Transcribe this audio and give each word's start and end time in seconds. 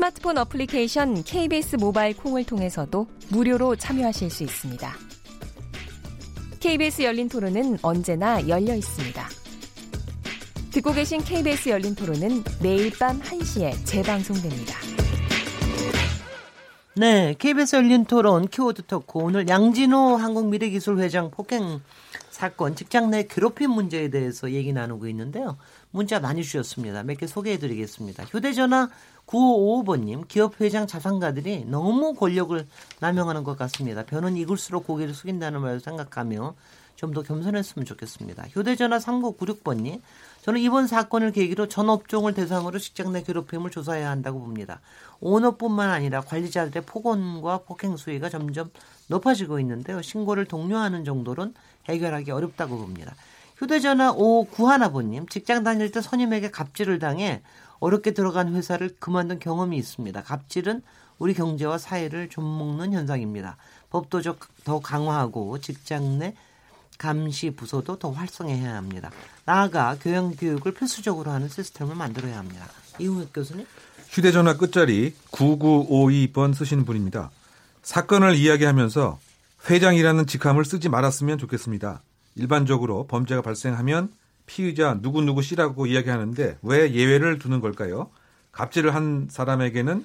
스마트폰 0.00 0.38
어플리케이션 0.38 1.22
KBS 1.24 1.76
모바일 1.76 2.16
콩을 2.16 2.44
통해서도 2.44 3.06
무료로 3.28 3.76
참여하실 3.76 4.30
수 4.30 4.44
있습니다. 4.44 4.94
KBS 6.58 7.02
열린 7.02 7.28
토론은 7.28 7.76
언제나 7.82 8.48
열려 8.48 8.74
있습니다. 8.74 9.28
듣고 10.72 10.94
계신 10.94 11.22
KBS 11.22 11.68
열린 11.68 11.94
토론은 11.94 12.42
매일 12.62 12.90
밤 12.98 13.20
1시에 13.20 13.74
재방송됩니다. 13.84 14.74
네, 16.96 17.34
KBS 17.38 17.76
열린 17.76 18.06
토론 18.06 18.48
키워드 18.48 18.86
토크 18.86 19.18
오늘 19.18 19.48
양진호 19.48 20.16
한국미래기술회장 20.16 21.30
폭행 21.30 21.82
사건 22.30 22.74
직장 22.74 23.10
내 23.10 23.24
괴롭힘 23.24 23.70
문제에 23.70 24.08
대해서 24.08 24.50
얘기 24.52 24.72
나누고 24.72 25.06
있는데요. 25.08 25.58
문자 25.90 26.20
많이 26.20 26.42
주셨습니다. 26.42 27.02
몇 27.02 27.18
개 27.18 27.26
소개해 27.26 27.58
드리겠습니다. 27.58 28.24
휴대전화 28.24 28.88
9555번님, 29.30 30.26
기업 30.26 30.60
회장 30.60 30.86
자산가들이 30.86 31.64
너무 31.66 32.14
권력을 32.14 32.66
남용하는 32.98 33.44
것 33.44 33.56
같습니다. 33.56 34.04
변은 34.04 34.36
익을수록 34.36 34.86
고개를 34.86 35.14
숙인다는 35.14 35.60
말을 35.60 35.80
생각하며 35.80 36.54
좀 37.00 37.14
더 37.14 37.22
겸손했으면 37.22 37.86
좋겠습니다. 37.86 38.44
휴대전화 38.50 38.98
3996번님, 38.98 40.02
저는 40.42 40.60
이번 40.60 40.86
사건을 40.86 41.32
계기로 41.32 41.66
전 41.66 41.88
업종을 41.88 42.34
대상으로 42.34 42.78
직장 42.78 43.12
내 43.12 43.22
괴롭힘을 43.22 43.70
조사해야 43.70 44.10
한다고 44.10 44.38
봅니다. 44.38 44.82
오너뿐만 45.20 45.88
아니라 45.88 46.20
관리자들의 46.20 46.84
폭언과 46.84 47.60
폭행 47.62 47.96
수위가 47.96 48.28
점점 48.28 48.70
높아지고 49.08 49.60
있는데요. 49.60 50.02
신고를 50.02 50.44
독려하는 50.44 51.06
정도는 51.06 51.54
해결하기 51.88 52.32
어렵다고 52.32 52.76
봅니다. 52.76 53.14
휴대전화 53.56 54.14
5991번님, 54.14 55.30
직장 55.30 55.64
다닐 55.64 55.90
때 55.90 56.02
선임에게 56.02 56.50
갑질을 56.50 56.98
당해 56.98 57.40
어렵게 57.80 58.12
들어간 58.12 58.54
회사를 58.54 58.94
그만둔 58.98 59.38
경험이 59.38 59.76
있습니다. 59.78 60.22
갑질은 60.22 60.82
우리 61.18 61.34
경제와 61.34 61.78
사회를 61.78 62.28
좀먹는 62.28 62.92
현상입니다. 62.92 63.56
법도 63.90 64.22
더 64.64 64.80
강화하고 64.80 65.58
직장 65.58 66.18
내 66.18 66.34
감시 66.98 67.50
부서도 67.50 67.98
더 67.98 68.10
활성화해야 68.10 68.76
합니다. 68.76 69.10
나아가 69.44 69.96
교양 70.00 70.34
교육을 70.36 70.74
필수적으로 70.74 71.30
하는 71.30 71.48
시스템을 71.48 71.94
만들어야 71.94 72.38
합니다. 72.38 72.66
이웅혁 72.98 73.32
교수님. 73.32 73.66
휴대전화 74.08 74.56
끝자리 74.56 75.14
9952번 75.30 76.54
쓰시는 76.54 76.84
분입니다. 76.84 77.30
사건을 77.82 78.36
이야기하면서 78.36 79.18
회장이라는 79.68 80.26
직함을 80.26 80.64
쓰지 80.64 80.88
말았으면 80.88 81.38
좋겠습니다. 81.38 82.02
일반적으로 82.34 83.06
범죄가 83.06 83.42
발생하면 83.42 84.10
피의자 84.50 84.98
누구누구 85.00 85.42
씨라고 85.42 85.86
이야기하는데 85.86 86.58
왜 86.62 86.92
예외를 86.92 87.38
두는 87.38 87.60
걸까요? 87.60 88.10
갑질을 88.50 88.96
한 88.96 89.28
사람에게는 89.30 90.04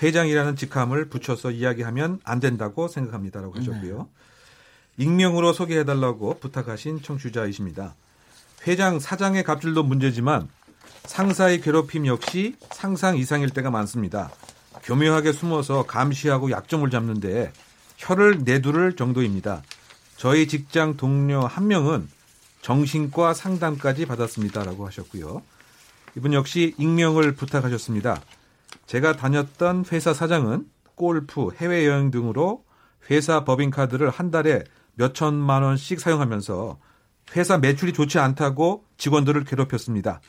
회장이라는 0.00 0.54
직함을 0.54 1.08
붙여서 1.08 1.50
이야기하면 1.50 2.20
안 2.22 2.38
된다고 2.38 2.86
생각합니다라고 2.86 3.58
하셨고요. 3.58 3.98
네. 3.98 5.04
익명으로 5.04 5.52
소개해달라고 5.52 6.38
부탁하신 6.38 7.02
청취자이십니다. 7.02 7.96
회장, 8.68 9.00
사장의 9.00 9.42
갑질도 9.42 9.82
문제지만 9.82 10.48
상사의 11.06 11.60
괴롭힘 11.60 12.06
역시 12.06 12.54
상상 12.70 13.16
이상일 13.16 13.50
때가 13.50 13.72
많습니다. 13.72 14.30
교묘하게 14.84 15.32
숨어서 15.32 15.82
감시하고 15.84 16.52
약점을 16.52 16.88
잡는데 16.90 17.52
혀를 17.96 18.44
내두를 18.44 18.94
정도입니다. 18.94 19.62
저희 20.16 20.46
직장 20.46 20.96
동료 20.96 21.40
한 21.40 21.66
명은 21.66 22.08
정신과 22.62 23.34
상담까지 23.34 24.06
받았습니다라고 24.06 24.86
하셨고요. 24.86 25.42
이분 26.16 26.32
역시 26.32 26.74
익명을 26.78 27.34
부탁하셨습니다. 27.34 28.20
제가 28.86 29.16
다녔던 29.16 29.84
회사 29.92 30.12
사장은 30.12 30.66
골프, 30.94 31.50
해외여행 31.56 32.10
등으로 32.10 32.64
회사 33.10 33.44
법인카드를 33.44 34.10
한 34.10 34.30
달에 34.30 34.64
몇 34.94 35.14
천만 35.14 35.62
원씩 35.62 36.00
사용하면서 36.00 36.78
회사 37.36 37.58
매출이 37.58 37.92
좋지 37.92 38.18
않다고 38.18 38.84
직원들을 38.98 39.44
괴롭혔습니다. 39.44 40.20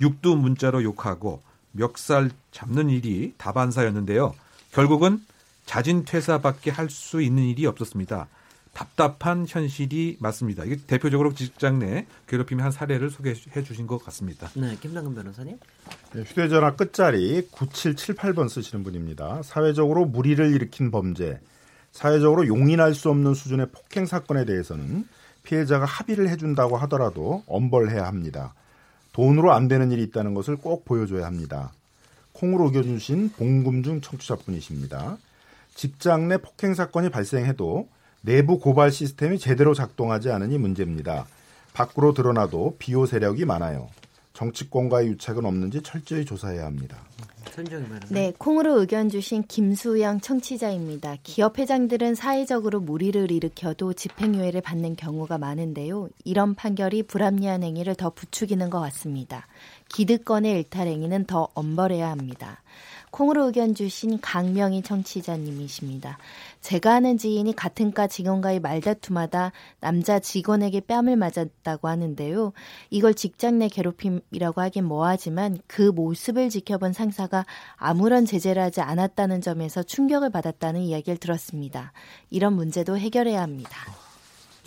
육두 0.00 0.36
문자로 0.36 0.82
욕하고 0.82 1.42
멱살 1.72 2.30
잡는 2.50 2.90
일이 2.90 3.34
다반사였는데요. 3.38 4.34
결국은 4.72 5.24
자진 5.64 6.04
퇴사밖에 6.04 6.70
할 6.70 6.90
수 6.90 7.22
있는 7.22 7.44
일이 7.44 7.66
없었습니다. 7.66 8.26
답답한 8.72 9.46
현실이 9.48 10.18
맞습니다. 10.20 10.64
이게 10.64 10.76
대표적으로 10.76 11.34
직장 11.34 11.78
내 11.80 12.06
괴롭힘의 12.28 12.62
한 12.62 12.72
사례를 12.72 13.10
소개해 13.10 13.34
주신 13.64 13.86
것 13.86 14.02
같습니다. 14.04 14.48
네, 14.54 14.76
김남근 14.80 15.14
변호사님. 15.14 15.58
네, 16.14 16.22
휴대전화 16.22 16.76
끝자리 16.76 17.42
9778번 17.50 18.48
쓰시는 18.48 18.84
분입니다. 18.84 19.42
사회적으로 19.42 20.04
무리를 20.04 20.54
일으킨 20.54 20.90
범죄, 20.90 21.40
사회적으로 21.92 22.46
용인할 22.46 22.94
수 22.94 23.10
없는 23.10 23.34
수준의 23.34 23.70
폭행 23.72 24.06
사건에 24.06 24.44
대해서는 24.44 25.06
피해자가 25.42 25.84
합의를 25.84 26.28
해준다고 26.28 26.76
하더라도 26.78 27.42
엄벌해야 27.46 28.06
합니다. 28.06 28.54
돈으로 29.12 29.52
안 29.52 29.68
되는 29.68 29.90
일이 29.90 30.02
있다는 30.04 30.34
것을 30.34 30.56
꼭 30.56 30.84
보여줘야 30.84 31.26
합니다. 31.26 31.72
콩으로 32.32 32.66
의견 32.66 32.84
주신 32.84 33.30
봉금중 33.32 34.00
청취자분이십니다. 34.00 35.18
직장 35.74 36.28
내 36.28 36.36
폭행 36.36 36.74
사건이 36.74 37.10
발생해도 37.10 37.88
내부 38.22 38.58
고발 38.58 38.90
시스템이 38.92 39.38
제대로 39.38 39.74
작동하지 39.74 40.30
않으니 40.30 40.58
문제입니다. 40.58 41.26
밖으로 41.72 42.12
드러나도 42.12 42.76
비호 42.78 43.06
세력이 43.06 43.44
많아요. 43.44 43.88
정치권과의 44.34 45.08
유착은 45.08 45.44
없는지 45.44 45.82
철저히 45.82 46.24
조사해야 46.24 46.66
합니다. 46.66 46.98
네, 48.10 48.32
콩으로 48.38 48.80
의견 48.80 49.08
주신 49.08 49.42
김수영 49.42 50.20
청취자입니다. 50.20 51.16
기업 51.22 51.58
회장들은 51.58 52.14
사회적으로 52.14 52.80
무리를 52.80 53.30
일으켜도 53.30 53.94
집행유예를 53.94 54.60
받는 54.60 54.96
경우가 54.96 55.38
많은데요. 55.38 56.08
이런 56.24 56.54
판결이 56.54 57.04
불합리한 57.04 57.62
행위를 57.62 57.94
더 57.94 58.10
부추기는 58.10 58.68
것 58.70 58.80
같습니다. 58.80 59.46
기득권의 59.88 60.52
일탈 60.52 60.86
행위는 60.86 61.24
더 61.26 61.48
엄벌해야 61.54 62.10
합니다. 62.10 62.62
콩으로 63.10 63.46
의견 63.46 63.74
주신 63.74 64.20
강명희 64.20 64.82
청취자님이십니다. 64.82 66.18
제가 66.60 66.94
아는 66.94 67.18
지인이 67.18 67.54
같은 67.56 67.92
과 67.92 68.06
직원과의 68.06 68.60
말다툼하다 68.60 69.52
남자 69.80 70.18
직원에게 70.20 70.80
뺨을 70.80 71.16
맞았다고 71.16 71.88
하는데요. 71.88 72.52
이걸 72.90 73.14
직장 73.14 73.58
내 73.58 73.68
괴롭힘이라고 73.68 74.60
하긴 74.60 74.84
뭐하지만 74.84 75.58
그 75.66 75.82
모습을 75.82 76.50
지켜본 76.50 76.92
상사가 76.92 77.29
아무런 77.76 78.26
제재를 78.26 78.62
하지 78.62 78.80
않았다는 78.80 79.40
점에서 79.40 79.82
충격을 79.82 80.30
받았다는 80.30 80.80
이야기를 80.80 81.18
들었습니다. 81.18 81.92
이런 82.30 82.54
문제도 82.54 82.96
해결해야 82.96 83.40
합니다. 83.42 83.70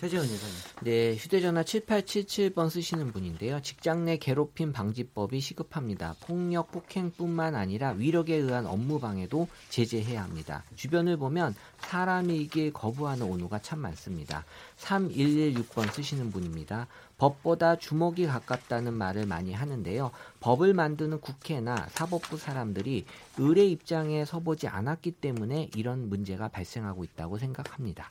최재원 0.03 0.25
이사님. 0.25 0.55
네, 0.81 1.15
휴대전화 1.15 1.63
7877번 1.63 2.69
쓰시는 2.69 3.13
분인데요. 3.13 3.61
직장 3.61 4.03
내 4.03 4.17
괴롭힘 4.17 4.73
방지법이 4.73 5.39
시급합니다. 5.39 6.15
폭력, 6.25 6.73
폭행뿐만 6.73 7.55
아니라 7.55 7.91
위력에 7.91 8.35
의한 8.35 8.65
업무 8.65 8.99
방해도 8.99 9.47
제재해야 9.69 10.21
합니다. 10.21 10.65
주변을 10.75 11.15
보면 11.15 11.55
사람이길 11.77 12.73
거부하는 12.73 13.25
온우가 13.27 13.59
참 13.59 13.79
많습니다. 13.79 14.43
3116번 14.77 15.89
쓰시는 15.93 16.31
분입니다. 16.31 16.87
법보다 17.17 17.77
주먹이 17.77 18.25
가깝다는 18.25 18.93
말을 18.93 19.25
많이 19.25 19.53
하는데요. 19.53 20.11
법을 20.41 20.73
만드는 20.73 21.21
국회나 21.21 21.87
사법부 21.91 22.35
사람들이 22.35 23.05
의뢰 23.37 23.65
입장에 23.67 24.25
서보지 24.25 24.67
않았기 24.67 25.11
때문에 25.11 25.69
이런 25.77 26.09
문제가 26.09 26.49
발생하고 26.49 27.05
있다고 27.05 27.37
생각합니다. 27.37 28.09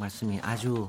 말씀이 0.00 0.40
아주 0.40 0.88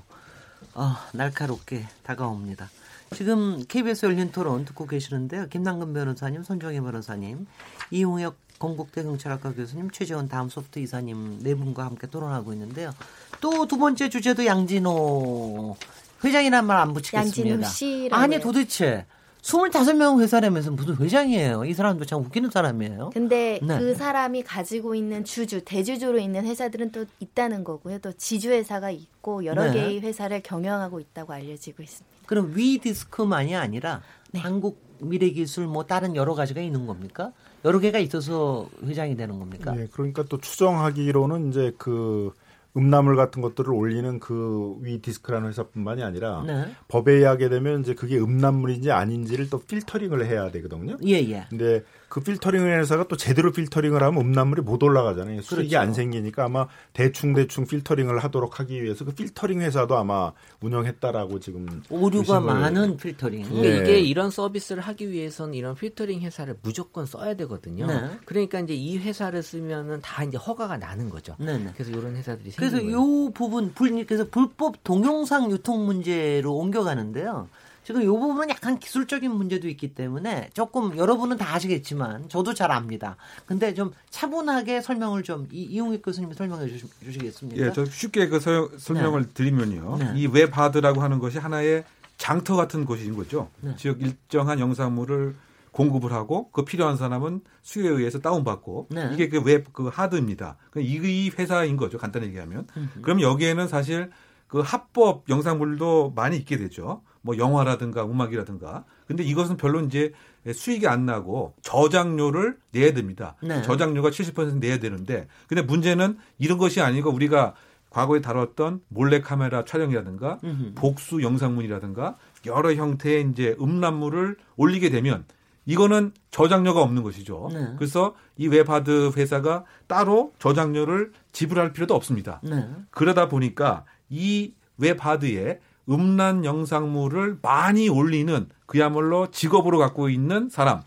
어, 0.73 0.95
날카롭게 1.13 1.85
다가옵니다. 2.03 2.69
지금 3.15 3.63
KBS 3.67 4.05
열린 4.05 4.31
토론 4.31 4.65
듣고 4.65 4.85
계시는데요. 4.85 5.47
김남근 5.47 5.93
변호사님, 5.93 6.43
손정혜 6.43 6.79
변호사님, 6.81 7.47
이용혁 7.91 8.35
건국대 8.59 9.03
경찰학과 9.03 9.53
교수님, 9.53 9.91
최재원 9.91 10.27
다음 10.27 10.49
소프트 10.49 10.79
이사님 10.79 11.39
네 11.43 11.53
분과 11.55 11.85
함께 11.85 12.07
토론하고 12.07 12.53
있는데요. 12.53 12.91
또 13.39 13.65
두 13.67 13.77
번째 13.77 14.09
주제도 14.09 14.45
양진호 14.45 15.77
회장이란 16.23 16.65
말 16.65 16.77
안 16.79 16.93
붙이겠습니다. 16.93 17.49
양진호 17.53 17.69
씨 17.69 18.09
아니 18.11 18.39
도대체 18.39 19.05
25명 19.47 20.19
회사라면서 20.19 20.71
무슨 20.71 20.97
회장이에요. 20.97 21.63
이 21.63 21.73
사람도 21.73 22.03
참 22.03 22.19
웃기는 22.19 22.49
사람이에요. 22.49 23.11
근데 23.13 23.59
네. 23.63 23.79
그 23.79 23.95
사람이 23.95 24.43
가지고 24.43 24.93
있는 24.93 25.23
주주, 25.23 25.61
대주주로 25.63 26.19
있는 26.19 26.45
회사들은 26.45 26.91
또 26.91 27.05
있다는 27.21 27.63
거고요. 27.63 27.99
또 27.99 28.11
지주회사가 28.11 28.91
있고 28.91 29.45
여러 29.45 29.71
네. 29.71 29.73
개의 29.73 30.01
회사를 30.01 30.41
경영하고 30.43 30.99
있다고 30.99 31.31
알려지고 31.31 31.81
있습니다. 31.81 32.17
그럼 32.25 32.51
위 32.55 32.79
디스크만이 32.79 33.55
아니라 33.55 34.01
네. 34.31 34.41
한국 34.41 34.85
미래기술 34.99 35.67
뭐 35.67 35.85
다른 35.85 36.17
여러 36.17 36.33
가지가 36.33 36.59
있는 36.59 36.85
겁니까? 36.85 37.31
여러 37.63 37.79
개가 37.79 37.99
있어서 37.99 38.67
회장이 38.83 39.15
되는 39.15 39.39
겁니까? 39.39 39.73
예, 39.79 39.87
그러니까 39.91 40.23
또 40.23 40.39
추정하기로는 40.39 41.49
이제 41.49 41.71
그 41.77 42.33
음란물 42.77 43.15
같은 43.15 43.41
것들을 43.41 43.73
올리는 43.73 44.19
그 44.19 44.77
위 44.81 45.01
디스크라는 45.01 45.49
회사뿐만이 45.49 46.03
아니라 46.03 46.43
네. 46.45 46.65
법에 46.87 47.13
의하게 47.13 47.49
되면 47.49 47.81
이제 47.81 47.93
그게 47.93 48.17
음란물인지 48.17 48.91
아닌지를 48.91 49.49
또 49.49 49.59
필터링을 49.59 50.25
해야 50.25 50.51
되거든요. 50.51 50.97
예, 51.05 51.13
예. 51.13 51.45
근데 51.49 51.83
그 52.09 52.21
필터링 52.21 52.65
회사가 52.65 53.07
또 53.07 53.17
제대로 53.17 53.51
필터링을 53.51 54.01
하면 54.01 54.21
음란물이 54.21 54.61
못 54.61 54.81
올라가잖아요. 54.81 55.41
수익이 55.41 55.69
그렇죠. 55.69 55.79
안 55.79 55.93
생기니까 55.93 56.45
아마 56.45 56.67
대충 56.93 57.33
대충 57.33 57.67
필터링을 57.67 58.19
하도록 58.19 58.59
하기 58.59 58.81
위해서 58.81 59.03
그 59.03 59.13
필터링 59.13 59.61
회사도 59.61 59.97
아마 59.97 60.31
운영했다라고 60.61 61.39
지금 61.39 61.83
오류가 61.89 62.39
많은 62.39 62.95
필터링. 62.97 63.43
근데 63.43 63.69
네. 63.69 63.77
이게 63.77 63.99
이런 63.99 64.29
서비스를 64.29 64.81
하기 64.83 65.11
위해서는 65.11 65.53
이런 65.53 65.75
필터링 65.75 66.21
회사를 66.21 66.55
무조건 66.61 67.05
써야 67.05 67.33
되거든요. 67.35 67.87
네. 67.87 68.09
그러니까 68.25 68.59
이제 68.61 68.73
이 68.73 68.97
회사를 68.97 69.43
쓰면은 69.43 69.99
다 70.01 70.23
이제 70.23 70.37
허가가 70.37 70.77
나는 70.77 71.09
거죠. 71.09 71.35
네, 71.39 71.57
네. 71.57 71.71
그래서 71.73 71.91
이런 71.91 72.15
회사들이 72.15 72.51
그래서. 72.51 72.77
요 72.91 73.29
부분 73.33 73.73
불 73.73 74.05
그래서 74.05 74.25
불법 74.29 74.83
동영상 74.83 75.49
유통 75.51 75.85
문제로 75.85 76.55
옮겨가는데요. 76.55 77.47
지금 77.87 78.03
요 78.03 78.19
부분은 78.19 78.49
약간 78.49 78.79
기술적인 78.79 79.31
문제도 79.31 79.65
있기 79.69 79.93
때문에 79.95 80.49
조금 80.53 80.97
여러분은 80.97 81.37
다 81.37 81.55
아시겠지만 81.55 82.27
저도 82.27 82.53
잘 82.53 82.69
압니다. 82.69 83.15
근데 83.45 83.73
좀 83.73 83.93
차분하게 84.09 84.81
설명을 84.81 85.23
좀 85.23 85.47
이, 85.53 85.63
이용익 85.63 86.01
교수님이 86.01 86.33
설명해 86.33 86.67
주시, 86.67 86.83
주시겠습니까? 87.01 87.65
예, 87.65 87.71
저 87.71 87.85
쉽게 87.85 88.27
그 88.27 88.41
서- 88.41 88.69
설명을 88.77 89.29
드리면요. 89.33 89.95
네. 89.99 90.11
이 90.17 90.27
웹하드라고 90.27 91.01
하는 91.01 91.19
것이 91.19 91.37
하나의 91.37 91.85
장터 92.17 92.57
같은 92.57 92.83
곳인 92.83 93.15
거죠. 93.15 93.49
네. 93.61 93.73
즉 93.77 94.01
일정한 94.01 94.59
영상물을 94.59 95.35
공급을 95.71 96.11
하고 96.11 96.49
그 96.51 96.65
필요한 96.65 96.97
사람은 96.97 97.39
수요에 97.61 97.87
의해서 97.87 98.19
다운받고 98.19 98.87
네. 98.89 99.11
이게 99.13 99.29
그 99.29 99.37
웹 99.39 99.71
그 99.71 99.87
하드입니다. 99.87 100.57
그 100.71 100.81
이, 100.81 100.95
이 100.95 101.29
회사인 101.39 101.77
거죠. 101.77 101.97
간단히 101.97 102.25
얘기하면. 102.27 102.67
그럼 103.01 103.21
여기에는 103.21 103.69
사실 103.69 104.09
그 104.47 104.59
합법 104.59 105.29
영상물도 105.29 106.11
많이 106.17 106.35
있게 106.35 106.57
되죠. 106.57 107.01
뭐 107.27 107.37
영화라든가 107.37 108.05
음악이라든가. 108.05 108.85
근데 109.05 109.21
이것은 109.21 109.57
별로 109.57 109.81
이제 109.81 110.13
수익이 110.49 110.87
안 110.87 111.05
나고 111.05 111.53
저작료를 111.61 112.57
내야 112.71 112.93
됩니다. 112.93 113.35
네. 113.43 113.61
저작료가 113.63 114.11
70% 114.11 114.59
내야 114.59 114.79
되는데 114.79 115.27
근데 115.47 115.61
문제는 115.61 116.17
이런 116.39 116.57
것이 116.57 116.79
아니고 116.79 117.11
우리가 117.11 117.53
과거에 117.89 118.21
다뤘던 118.21 118.79
몰래 118.87 119.19
카메라 119.19 119.65
촬영이라든가 119.65 120.39
음흠. 120.41 120.73
복수 120.75 121.21
영상물이라든가 121.21 122.17
여러 122.45 122.73
형태의 122.73 123.27
이제 123.31 123.57
음란물을 123.59 124.37
올리게 124.55 124.89
되면 124.89 125.25
이거는 125.65 126.13
저작료가 126.31 126.81
없는 126.81 127.03
것이죠. 127.03 127.49
네. 127.51 127.73
그래서 127.77 128.15
이 128.37 128.47
웹하드 128.47 129.11
회사가 129.17 129.65
따로 129.87 130.31
저작료를 130.39 131.11
지불할 131.33 131.73
필요도 131.73 131.93
없습니다. 131.93 132.39
네. 132.41 132.69
그러다 132.89 133.27
보니까 133.27 133.83
이 134.09 134.53
웹하드에 134.77 135.59
음란 135.89 136.45
영상물을 136.45 137.39
많이 137.41 137.89
올리는 137.89 138.47
그야말로 138.65 139.31
직업으로 139.31 139.77
갖고 139.77 140.09
있는 140.09 140.49
사람, 140.49 140.81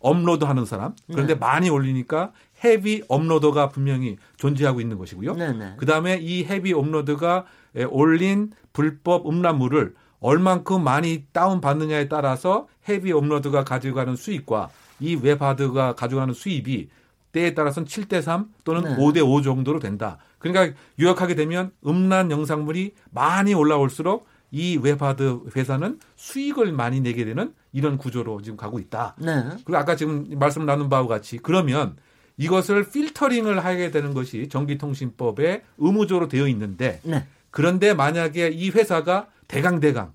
업로드하는 0.00 0.64
사람. 0.64 0.94
그런데 1.10 1.34
네. 1.34 1.38
많이 1.38 1.70
올리니까 1.70 2.32
헤비 2.64 3.02
업로더가 3.08 3.70
분명히 3.70 4.18
존재하고 4.36 4.80
있는 4.80 4.98
것이고요. 4.98 5.34
네, 5.34 5.52
네. 5.52 5.74
그 5.76 5.86
다음에 5.86 6.18
이 6.20 6.44
헤비 6.44 6.72
업로더가 6.72 7.44
에, 7.76 7.84
올린 7.84 8.52
불법 8.72 9.26
음란물을 9.28 9.94
얼만큼 10.20 10.84
많이 10.84 11.24
다운 11.32 11.60
받느냐에 11.60 12.08
따라서 12.08 12.68
헤비 12.88 13.12
업로더가 13.12 13.64
가져가는 13.64 14.14
수익과 14.14 14.70
이 15.00 15.16
웹하드가 15.16 15.94
가져가는 15.94 16.32
수입이 16.32 16.88
때에 17.32 17.54
따라서는 17.54 17.88
7대 17.88 18.22
3 18.22 18.50
또는 18.62 18.82
네. 18.82 18.96
5대 18.96 19.26
5 19.26 19.42
정도로 19.42 19.80
된다. 19.80 20.18
그러니까 20.38 20.76
요약하게 21.00 21.34
되면 21.34 21.72
음란 21.86 22.30
영상물이 22.30 22.94
많이 23.10 23.54
올라올수록 23.54 24.26
이 24.52 24.76
웹하드 24.76 25.40
회사는 25.56 25.98
수익을 26.14 26.72
많이 26.72 27.00
내게 27.00 27.24
되는 27.24 27.54
이런 27.72 27.96
구조로 27.96 28.42
지금 28.42 28.56
가고 28.56 28.78
있다. 28.78 29.16
네. 29.18 29.44
그리고 29.64 29.78
아까 29.78 29.96
지금 29.96 30.26
말씀 30.38 30.66
나눈 30.66 30.88
바와 30.90 31.08
같이 31.08 31.38
그러면 31.38 31.96
이것을 32.36 32.88
필터링을 32.90 33.64
하게 33.64 33.90
되는 33.90 34.12
것이 34.12 34.48
전기통신법에 34.48 35.62
의무적으로 35.78 36.28
되어 36.28 36.46
있는데 36.48 37.00
네. 37.02 37.26
그런데 37.50 37.94
만약에 37.94 38.48
이 38.48 38.70
회사가 38.70 39.28
대강대강 39.48 40.12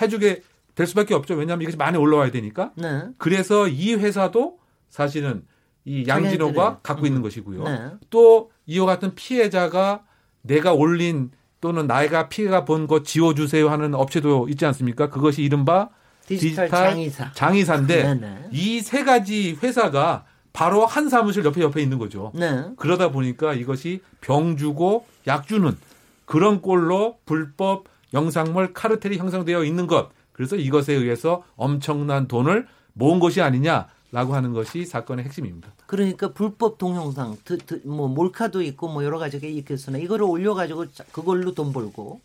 해주게 0.00 0.42
될 0.74 0.86
수밖에 0.86 1.14
없죠. 1.14 1.34
왜냐하면 1.34 1.62
이것이 1.62 1.76
많이 1.78 1.96
올라와야 1.96 2.30
되니까. 2.30 2.72
네. 2.76 3.04
그래서 3.16 3.66
이 3.66 3.94
회사도 3.94 4.58
사실은 4.90 5.44
이 5.86 6.04
양진호가 6.06 6.80
갖고 6.82 7.06
있는 7.06 7.22
것이고요. 7.22 7.64
네. 7.64 7.90
또 8.10 8.50
이와 8.66 8.86
같은 8.86 9.14
피해자가 9.14 10.04
내가 10.42 10.74
올린 10.74 11.30
또는 11.60 11.86
나이가 11.86 12.28
피해가 12.28 12.64
본 12.64 12.86
거 12.86 13.02
지워주세요 13.02 13.68
하는 13.68 13.94
업체도 13.94 14.48
있지 14.48 14.64
않습니까? 14.66 15.10
그것이 15.10 15.42
이른바 15.42 15.88
디지털 16.26 16.68
장의사. 16.68 17.32
장의사인데 17.32 18.02
네네. 18.02 18.48
이세 18.52 19.04
가지 19.04 19.58
회사가 19.62 20.24
바로 20.52 20.86
한 20.86 21.08
사무실 21.08 21.44
옆에 21.44 21.60
옆에 21.60 21.82
있는 21.82 21.98
거죠. 21.98 22.32
네. 22.34 22.64
그러다 22.76 23.10
보니까 23.10 23.54
이것이 23.54 24.00
병 24.20 24.56
주고 24.56 25.06
약 25.26 25.46
주는 25.46 25.76
그런 26.24 26.60
꼴로 26.62 27.18
불법 27.26 27.84
영상물 28.14 28.72
카르텔이 28.72 29.18
형성되어 29.18 29.64
있는 29.64 29.86
것. 29.86 30.10
그래서 30.32 30.56
이것에 30.56 30.94
의해서 30.94 31.44
엄청난 31.56 32.26
돈을 32.26 32.66
모은 32.94 33.20
것이 33.20 33.42
아니냐 33.42 33.86
라고 34.12 34.34
하는 34.34 34.52
것이 34.52 34.84
사건의 34.86 35.24
핵심입니다. 35.26 35.68
그러니까 35.86 36.32
불법 36.32 36.78
동영상, 36.78 37.36
드, 37.44 37.58
드, 37.58 37.80
뭐 37.84 38.08
몰카도 38.08 38.60
있고 38.62 38.88
뭐 38.88 39.04
여러 39.04 39.18
가지가 39.18 39.46
있겠으나 39.46 39.98
이거를 39.98 40.24
올려가지고 40.24 40.90
자- 40.92 41.04
그걸로 41.12 41.54
돈 41.54 41.72
벌고 41.72 42.20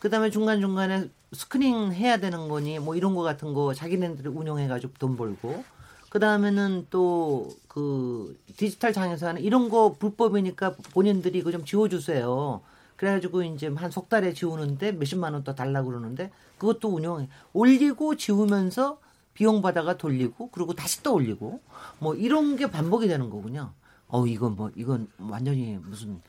그다음에 0.00 0.30
중간 0.30 0.60
중간에 0.60 1.08
스크린 1.32 1.92
해야 1.92 2.18
되는 2.18 2.48
거니 2.48 2.78
뭐 2.78 2.94
이런 2.94 3.14
거 3.14 3.22
같은 3.22 3.54
거 3.54 3.72
자기네들이 3.72 4.28
운영해가지고 4.28 4.92
돈 4.98 5.16
벌고 5.16 5.64
그 6.10 6.18
다음에는 6.18 6.86
또 6.90 7.48
그 7.74 8.38
디지털 8.56 8.92
장에서는 8.92 9.42
이런 9.42 9.68
거 9.68 9.96
불법이니까 9.98 10.76
본인들이 10.92 11.40
이거 11.40 11.50
좀 11.50 11.64
지워주세요. 11.64 12.60
그래가지고 12.94 13.42
이제 13.42 13.66
한 13.66 13.90
석 13.90 14.08
달에 14.08 14.32
지우는데 14.32 14.92
몇십만 14.92 15.32
원또 15.32 15.56
달라고 15.56 15.88
그러는데 15.88 16.30
그것도 16.58 16.88
운영해 16.94 17.28
올리고 17.52 18.14
지우면서 18.16 18.98
비용 19.34 19.60
받아가 19.62 19.96
돌리고 19.96 20.48
그리고 20.50 20.72
다시 20.74 21.02
또 21.02 21.14
올리고 21.14 21.60
뭐 21.98 22.14
이런 22.14 22.56
게 22.56 22.70
반복이 22.70 23.08
되는 23.08 23.30
거군요. 23.30 23.72
어 24.08 24.26
이건 24.26 24.54
뭐 24.56 24.70
이건 24.76 25.08
완전히 25.18 25.78
무슨 25.82 26.20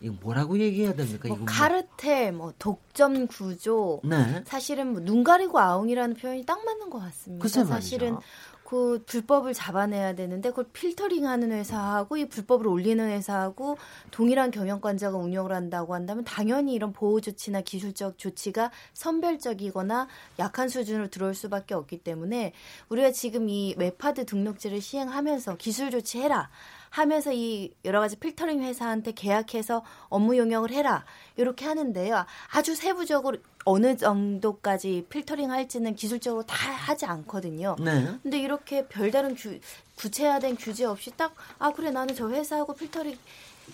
이거 0.00 0.14
뭐라고 0.20 0.58
얘기해야 0.58 0.94
됩니까? 0.94 1.28
뭐 1.28 1.36
이거 1.36 1.44
뭐. 1.44 1.46
카르텔, 1.46 2.32
뭐 2.32 2.52
독점 2.58 3.26
구조, 3.28 4.00
네. 4.04 4.42
사실은 4.46 4.92
뭐 4.92 5.00
눈 5.02 5.24
가리고 5.24 5.58
아웅이라는 5.58 6.16
표현이 6.16 6.44
딱 6.44 6.62
맞는 6.64 6.90
것 6.90 6.98
같습니다. 6.98 7.64
사실은 7.64 8.18
그 8.64 9.02
불법을 9.06 9.52
잡아내야 9.52 10.14
되는데 10.14 10.48
그걸 10.48 10.64
필터링하는 10.72 11.52
회사하고 11.52 12.16
이 12.16 12.24
불법을 12.24 12.66
올리는 12.66 13.06
회사하고 13.06 13.76
동일한 14.10 14.50
경영관자가 14.50 15.18
운영을 15.18 15.52
한다고 15.52 15.94
한다면 15.94 16.24
당연히 16.24 16.72
이런 16.72 16.92
보호 16.92 17.20
조치나 17.20 17.60
기술적 17.60 18.18
조치가 18.18 18.70
선별적이거나 18.94 20.08
약한 20.38 20.68
수준으로 20.68 21.08
들어올 21.08 21.34
수밖에 21.34 21.74
없기 21.74 21.98
때문에 21.98 22.52
우리가 22.88 23.12
지금 23.12 23.48
이 23.48 23.74
웹하드 23.76 24.24
등록제를 24.24 24.80
시행하면서 24.80 25.56
기술 25.56 25.90
조치해라. 25.90 26.48
하면서 26.94 27.32
이 27.32 27.74
여러 27.84 27.98
가지 27.98 28.14
필터링 28.14 28.62
회사한테 28.62 29.12
계약해서 29.12 29.82
업무 30.08 30.38
용역을 30.38 30.70
해라. 30.70 31.04
이렇게 31.36 31.66
하는데요. 31.66 32.24
아주 32.52 32.76
세부적으로 32.76 33.38
어느 33.64 33.96
정도까지 33.96 35.06
필터링 35.08 35.50
할지는 35.50 35.94
기술적으로 35.94 36.44
다 36.44 36.70
하지 36.70 37.06
않거든요. 37.06 37.76
네. 37.78 38.18
근데 38.22 38.38
이렇게 38.38 38.86
별다른 38.86 39.34
규, 39.34 39.58
구체화된 39.96 40.56
규제 40.56 40.84
없이 40.84 41.10
딱, 41.16 41.34
아, 41.58 41.72
그래, 41.72 41.90
나는 41.90 42.14
저 42.14 42.28
회사하고 42.28 42.74
필터링, 42.74 43.16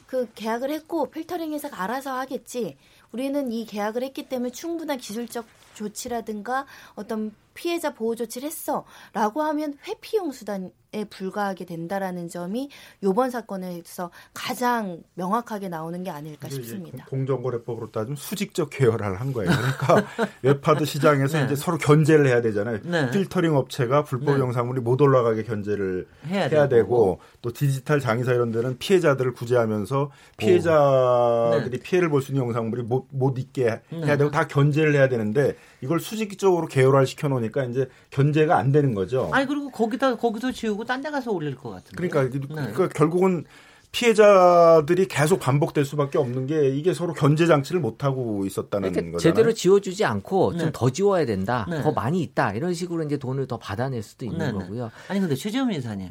그 0.06 0.30
계약을 0.35 0.70
했고, 0.70 1.11
필터링 1.11 1.52
회사가 1.52 1.82
알아서 1.82 2.16
하겠지. 2.18 2.76
우리는 3.12 3.50
이 3.50 3.66
계약을 3.66 4.02
했기 4.02 4.28
때문에 4.28 4.52
충분한 4.52 4.99
기술적 4.99 5.47
조치라든가 5.75 6.66
어떤 6.94 7.35
피해자 7.54 7.92
보호 7.92 8.14
조치를 8.14 8.47
했어. 8.47 8.85
라고 9.12 9.42
하면 9.42 9.76
회피용 9.87 10.32
수단에 10.32 11.04
불과하게 11.04 11.66
된다라는 11.66 12.28
점이 12.28 12.68
요번 13.04 13.30
사건에서 13.30 14.11
가장 14.35 15.02
명확하게 15.14 15.68
나오는 15.68 16.02
게 16.02 16.11
아닐까 16.11 16.49
싶습니다. 16.49 17.04
공정거래법으로 17.04 17.92
따지면 17.92 18.16
수직적 18.16 18.70
계열화를 18.70 19.20
한 19.20 19.32
거예요. 19.32 19.50
그러니까 19.52 20.09
웹하드 20.42 20.85
시장에서 20.85 21.38
네. 21.38 21.44
이제 21.44 21.54
서로 21.54 21.78
견제를 21.78 22.26
해야 22.26 22.40
되잖아요. 22.42 22.80
네. 22.82 23.09
필터링 23.12 23.54
업체가 23.54 24.02
불법 24.02 24.35
네. 24.35 24.40
영상물이 24.40 24.80
못 24.80 25.00
올라가게 25.00 25.44
견제를 25.44 26.09
해야, 26.26 26.47
해야 26.49 26.68
되고, 26.68 27.20
또 27.40 27.52
디지털 27.52 28.00
장의사 28.00 28.32
이런 28.32 28.50
데는 28.50 28.76
피해자들을 28.78 29.32
구제하면서 29.32 30.11
피해자들이 30.38 31.70
네. 31.70 31.82
피해를 31.82 32.09
볼 32.09 32.20
수 32.20 32.32
있는 32.32 32.44
영상물이 32.47 32.82
못, 32.82 33.06
못 33.12 33.38
있게 33.38 33.80
네. 33.90 34.04
해야 34.06 34.16
되고 34.18 34.30
다 34.30 34.47
견제를 34.47 34.94
해야 34.94 35.09
되는데 35.09 35.54
이걸 35.80 36.00
수직적으로 36.00 36.66
계열화를 36.66 37.06
시켜 37.06 37.28
놓으니까 37.28 37.64
이제 37.64 37.88
견제가 38.11 38.59
안 38.59 38.73
되는 38.73 38.92
거죠. 38.94 39.30
아니 39.32 39.47
그리고 39.47 39.70
거기다 39.70 40.16
거기서 40.16 40.52
지우고 40.52 40.79
딴 40.84 41.02
데 41.02 41.10
가서 41.10 41.30
올릴 41.32 41.54
것 41.56 41.70
같은데. 41.70 41.96
그러니까, 41.96 42.22
네. 42.25 42.72
그러니까 42.72 42.88
결국은 42.88 43.44
피해자들이 43.92 45.08
계속 45.08 45.40
반복될 45.40 45.84
수밖에 45.84 46.18
없는 46.18 46.46
게 46.46 46.68
이게 46.70 46.94
서로 46.94 47.12
견제 47.12 47.46
장치를 47.46 47.80
못 47.80 48.04
하고 48.04 48.46
있었다는 48.46 48.92
그러니까 48.92 49.16
거잖아요. 49.16 49.34
제대로 49.34 49.52
지워주지 49.52 50.04
않고 50.04 50.52
네. 50.52 50.58
좀더 50.58 50.90
지워야 50.90 51.26
된다, 51.26 51.66
네. 51.68 51.82
더 51.82 51.90
많이 51.90 52.22
있다 52.22 52.52
이런 52.52 52.72
식으로 52.72 53.02
이제 53.02 53.16
돈을 53.16 53.49
더 53.49 53.56
받아낼 53.56 54.02
수도 54.02 54.25
있는 54.25 54.38
네, 54.38 54.52
네. 54.52 54.58
거고요. 54.58 54.90
아니 55.08 55.18
근데 55.18 55.34
최재훈 55.34 55.72
이사님, 55.72 56.10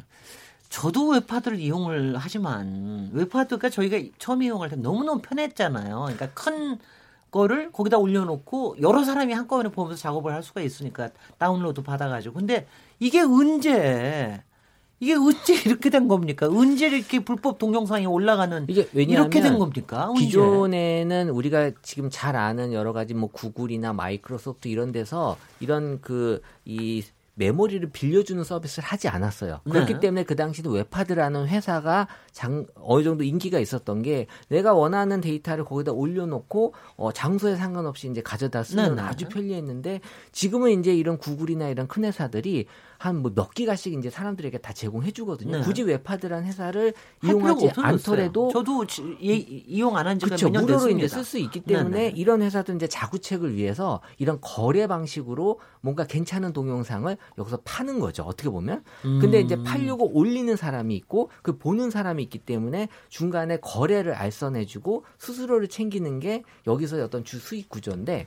저도 0.68 1.08
웹하드를 1.08 1.58
이용을 1.58 2.16
하지만 2.18 3.10
웹하드가 3.14 3.70
저희가 3.70 3.98
처음 4.18 4.42
이용할 4.42 4.68
때 4.68 4.76
너무 4.76 5.02
너무 5.04 5.22
편했잖아요. 5.22 6.00
그러니까 6.00 6.28
큰 6.34 6.78
거를 7.30 7.70
거기다 7.72 7.96
올려놓고 7.96 8.76
여러 8.82 9.04
사람이 9.04 9.32
한꺼번에 9.32 9.70
보면서 9.70 10.00
작업을 10.02 10.34
할 10.34 10.42
수가 10.42 10.60
있으니까 10.60 11.10
다운로드 11.38 11.82
받아가지고. 11.82 12.34
근데 12.34 12.66
이게 12.98 13.20
언제 13.20 14.42
이게 15.00 15.14
어째 15.14 15.54
이렇게 15.64 15.88
된 15.88 16.08
겁니까? 16.08 16.46
언제 16.46 16.88
이렇게 16.88 17.20
불법 17.20 17.58
동영상이 17.58 18.06
올라가는 18.06 18.66
이게 18.68 18.86
왜냐하면 18.92 19.32
이렇게 19.32 19.40
된 19.40 19.58
겁니까? 19.58 20.10
언제? 20.10 20.24
기존에는 20.26 21.30
우리가 21.30 21.72
지금 21.82 22.10
잘 22.10 22.36
아는 22.36 22.74
여러 22.74 22.92
가지 22.92 23.14
뭐 23.14 23.30
구글이나 23.32 23.94
마이크로소프트 23.94 24.68
이런 24.68 24.92
데서 24.92 25.36
이런 25.60 26.00
그 26.00 26.40
이 26.64 27.02
메모리를 27.34 27.90
빌려주는 27.90 28.44
서비스를 28.44 28.86
하지 28.86 29.08
않았어요. 29.08 29.60
네. 29.64 29.72
그렇기 29.72 30.00
때문에 30.00 30.24
그 30.24 30.36
당시도 30.36 30.70
웹하드라는 30.70 31.48
회사가 31.48 32.06
장, 32.32 32.66
어느 32.74 33.02
정도 33.02 33.24
인기가 33.24 33.58
있었던 33.58 34.02
게 34.02 34.26
내가 34.48 34.74
원하는 34.74 35.22
데이터를 35.22 35.64
거기다 35.64 35.92
올려놓고 35.92 36.74
어, 36.96 37.12
장소에 37.12 37.56
상관없이 37.56 38.10
이제 38.10 38.20
가져다 38.20 38.62
쓰면 38.62 38.96
네. 38.96 39.02
아주 39.02 39.26
편리했는데 39.28 40.00
지금은 40.32 40.78
이제 40.80 40.94
이런 40.94 41.16
구글이나 41.16 41.68
이런 41.70 41.88
큰 41.88 42.04
회사들이 42.04 42.66
한 43.00 43.22
뭐 43.22 43.32
몇 43.34 43.54
기가씩 43.54 43.94
이제 43.94 44.10
사람들에게 44.10 44.58
다 44.58 44.74
제공해 44.74 45.10
주거든요. 45.10 45.56
네. 45.56 45.62
굳이 45.62 45.82
웹하드라는 45.84 46.46
회사를 46.46 46.92
이용하지 47.24 47.70
않더라도 47.76 48.50
저도 48.52 48.84
예, 49.22 49.34
이용 49.36 49.96
안 49.96 50.06
한 50.06 50.18
지가 50.18 50.36
몇년 50.36 50.66
무료로 50.66 50.90
이제 50.90 51.08
쓸 51.08 51.24
수 51.24 51.38
있기 51.38 51.60
때문에 51.60 51.96
네네. 51.98 52.12
이런 52.16 52.42
회사들 52.42 52.76
이제 52.76 52.86
자구책을 52.86 53.54
위해서 53.56 54.02
이런 54.18 54.38
거래 54.42 54.86
방식으로 54.86 55.60
뭔가 55.80 56.04
괜찮은 56.04 56.52
동영상을 56.52 57.16
여기서 57.38 57.58
파는 57.64 58.00
거죠. 58.00 58.22
어떻게 58.24 58.50
보면. 58.50 58.84
음. 59.06 59.18
근데 59.18 59.40
이제 59.40 59.56
팔려고 59.62 60.10
올리는 60.12 60.54
사람이 60.54 60.94
있고 60.96 61.30
그 61.40 61.56
보는 61.56 61.88
사람이 61.90 62.22
있기 62.24 62.38
때문에 62.40 62.88
중간에 63.08 63.56
거래를 63.60 64.12
알선해 64.12 64.66
주고 64.66 65.04
수수료를 65.16 65.68
챙기는 65.68 66.20
게 66.20 66.42
여기서 66.66 67.02
어떤 67.02 67.24
주 67.24 67.38
수익 67.38 67.70
구조인데 67.70 68.26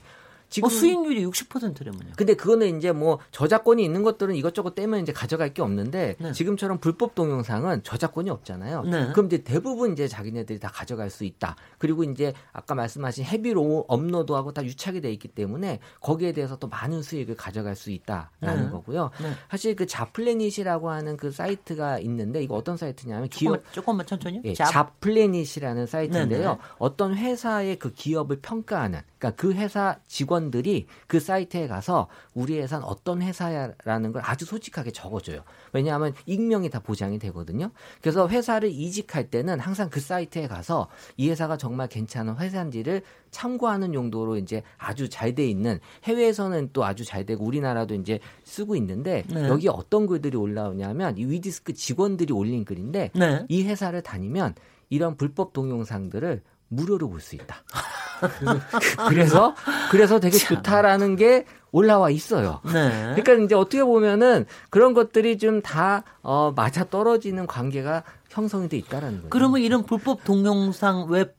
지금 0.53 0.67
어, 0.67 0.69
수익률이 0.69 1.25
60%래면요. 1.25 2.13
근데 2.15 2.35
그거는 2.35 2.77
이제 2.77 2.91
뭐 2.91 3.17
저작권이 3.31 3.83
있는 3.83 4.03
것들은 4.03 4.35
이것저것 4.35 4.75
떼면 4.75 5.01
이제 5.01 5.11
가져갈 5.11 5.51
게 5.51 5.63
없는데 5.63 6.15
네. 6.19 6.31
지금처럼 6.31 6.77
불법 6.77 7.15
동영상은 7.15 7.81
저작권이 7.81 8.29
없잖아요. 8.29 8.83
네. 8.83 9.11
그럼 9.13 9.25
이제 9.25 9.39
대부분 9.39 9.93
이제 9.93 10.07
자기네들이 10.07 10.59
다 10.59 10.69
가져갈 10.71 11.09
수 11.09 11.23
있다. 11.23 11.55
그리고 11.79 12.03
이제 12.03 12.33
아까 12.51 12.75
말씀하신 12.75 13.25
헤비로 13.25 13.85
업로드하고 13.87 14.53
다 14.53 14.63
유착이 14.63 15.01
돼 15.01 15.11
있기 15.13 15.29
때문에 15.29 15.79
거기에 16.01 16.33
대해서 16.33 16.55
또 16.57 16.67
많은 16.67 17.01
수익을 17.01 17.35
가져갈 17.35 17.75
수 17.75 17.89
있다라는 17.89 18.65
네. 18.65 18.69
거고요. 18.69 19.09
네. 19.23 19.31
사실 19.49 19.75
그 19.75 19.87
자플래닛이라고 19.87 20.91
하는 20.91 21.17
그 21.17 21.31
사이트가 21.31 21.97
있는데 21.97 22.43
이거 22.43 22.53
어떤 22.53 22.77
사이트냐면 22.77 23.27
조금만, 23.31 23.59
기업 23.59 23.73
조금만 23.73 24.05
천천히요. 24.05 24.43
예, 24.45 24.53
자플래닛이라는 24.53 25.87
사이트인데요. 25.87 26.59
어떤 26.77 27.15
회사의 27.15 27.79
그 27.79 27.91
기업을 27.91 28.41
평가하는 28.41 29.01
그러니까 29.23 29.31
그 29.41 29.53
회사 29.53 29.97
직원들이 30.07 30.87
그 31.07 31.21
사이트에 31.21 31.67
가서 31.67 32.09
우리 32.33 32.59
회사는 32.59 32.85
어떤 32.85 33.21
회사야라는 33.21 34.11
걸 34.11 34.21
아주 34.25 34.43
솔직하게 34.43 34.91
적어줘요. 34.91 35.43
왜냐하면 35.71 36.13
익명이 36.25 36.69
다 36.69 36.79
보장이 36.79 37.19
되거든요. 37.19 37.71
그래서 38.01 38.27
회사를 38.27 38.69
이직할 38.69 39.29
때는 39.29 39.61
항상 39.61 39.89
그 39.89 40.01
사이트에 40.01 40.47
가서 40.47 40.89
이 41.15 41.29
회사가 41.29 41.55
정말 41.55 41.87
괜찮은 41.87 42.37
회사인지를 42.37 43.01
참고하는 43.31 43.93
용도로 43.93 44.37
이제 44.37 44.61
아주 44.77 45.09
잘 45.09 45.33
돼 45.33 45.47
있는 45.47 45.79
해외에서는 46.03 46.69
또 46.73 46.85
아주 46.85 47.03
잘 47.03 47.25
되고 47.25 47.43
우리나라도 47.43 47.95
이제 47.95 48.19
쓰고 48.43 48.75
있는데 48.75 49.23
네. 49.33 49.47
여기 49.47 49.67
어떤 49.67 50.05
글들이 50.05 50.37
올라오냐면 50.37 51.17
이 51.17 51.25
위디스크 51.25 51.73
직원들이 51.73 52.31
올린 52.33 52.63
글인데 52.65 53.09
네. 53.15 53.43
이 53.49 53.63
회사를 53.63 54.03
다니면 54.03 54.53
이런 54.89 55.17
불법 55.17 55.53
동영상들을 55.53 56.43
무료로 56.75 57.09
볼 57.09 57.19
수 57.21 57.35
있다. 57.35 57.63
그래서 59.09 59.55
그래서 59.91 60.19
되게 60.19 60.37
참. 60.37 60.57
좋다라는 60.57 61.15
게 61.15 61.45
올라와 61.71 62.09
있어요. 62.09 62.61
네. 62.65 63.13
그러니까 63.15 63.33
이제 63.45 63.55
어떻게 63.55 63.83
보면은 63.83 64.45
그런 64.69 64.93
것들이 64.93 65.37
좀다 65.37 66.03
어, 66.21 66.53
맞아 66.55 66.83
떨어지는 66.83 67.47
관계가 67.47 68.03
형성이 68.29 68.69
돼 68.69 68.77
있다라는 68.77 69.17
거예요. 69.17 69.29
그러면 69.29 69.61
이런 69.61 69.83
불법 69.83 70.23
동영상 70.23 71.07
웹 71.09 71.35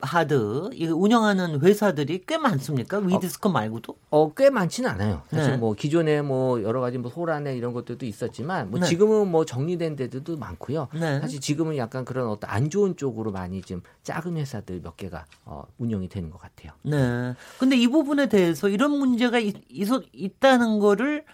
하드 0.00 0.70
이 0.74 0.86
운영하는 0.86 1.60
회사들이 1.60 2.22
꽤 2.26 2.38
많습니까? 2.38 2.98
위드스코 2.98 3.48
말고도? 3.48 3.96
어, 4.10 4.32
꽤 4.34 4.48
많지는 4.48 4.88
않아요. 4.90 5.22
사실 5.30 5.52
네. 5.52 5.56
뭐 5.56 5.74
기존에 5.74 6.22
뭐 6.22 6.62
여러 6.62 6.80
가지 6.80 6.98
뭐 6.98 7.10
소란에 7.10 7.56
이런 7.56 7.72
것들도 7.72 8.06
있었지만 8.06 8.70
뭐 8.70 8.78
네. 8.78 8.86
지금은 8.86 9.28
뭐 9.28 9.44
정리된 9.44 9.96
데들도 9.96 10.36
많고요. 10.36 10.88
네. 10.94 11.20
사실 11.20 11.40
지금은 11.40 11.76
약간 11.76 12.04
그런 12.04 12.28
어떤 12.28 12.48
안 12.50 12.70
좋은 12.70 12.96
쪽으로 12.96 13.32
많이 13.32 13.60
좀 13.60 13.82
작은 14.04 14.36
회사들 14.36 14.80
몇 14.82 14.96
개가 14.96 15.26
어, 15.44 15.64
운영이 15.78 16.08
되는 16.08 16.30
것 16.30 16.40
같아요. 16.40 16.72
네. 16.82 17.34
근데 17.58 17.76
이 17.76 17.88
부분에 17.88 18.28
대해서 18.28 18.68
이런 18.68 18.92
문제가 18.92 19.38
있, 19.38 19.56
있다는 19.68 20.78
거를 20.78 21.24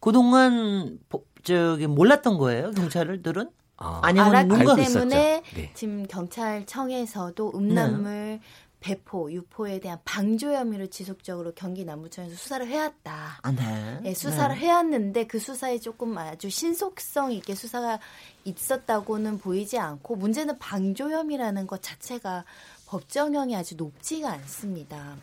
그동안 0.00 0.98
저기 1.42 1.86
몰랐던 1.86 2.38
거예요, 2.38 2.70
경찰들은? 2.72 3.50
아, 3.76 4.00
알았기 4.04 4.76
때문에 4.76 5.42
네. 5.54 5.70
지금 5.74 6.06
경찰청에서도 6.06 7.52
음란물 7.54 8.10
네. 8.10 8.40
배포, 8.84 9.32
유포에 9.32 9.80
대한 9.80 9.98
방조 10.04 10.52
혐의를 10.52 10.88
지속적으로 10.88 11.52
경기 11.54 11.86
남부청에서 11.86 12.36
수사를 12.36 12.66
해왔다. 12.66 13.40
아, 13.42 13.52
네. 13.52 14.00
네 14.02 14.12
수사를 14.14 14.54
네. 14.54 14.60
해왔는데 14.60 15.26
그 15.26 15.38
수사에 15.38 15.78
조금 15.78 16.18
아주 16.18 16.50
신속성 16.50 17.32
있게 17.32 17.54
수사가 17.54 17.98
있었다고는 18.44 19.38
보이지 19.38 19.78
않고 19.78 20.16
문제는 20.16 20.58
방조 20.58 21.10
혐의라는 21.10 21.66
것 21.66 21.80
자체가 21.80 22.44
법정형이 22.86 23.56
아주 23.56 23.74
높지가 23.76 24.30
않습니다. 24.32 25.16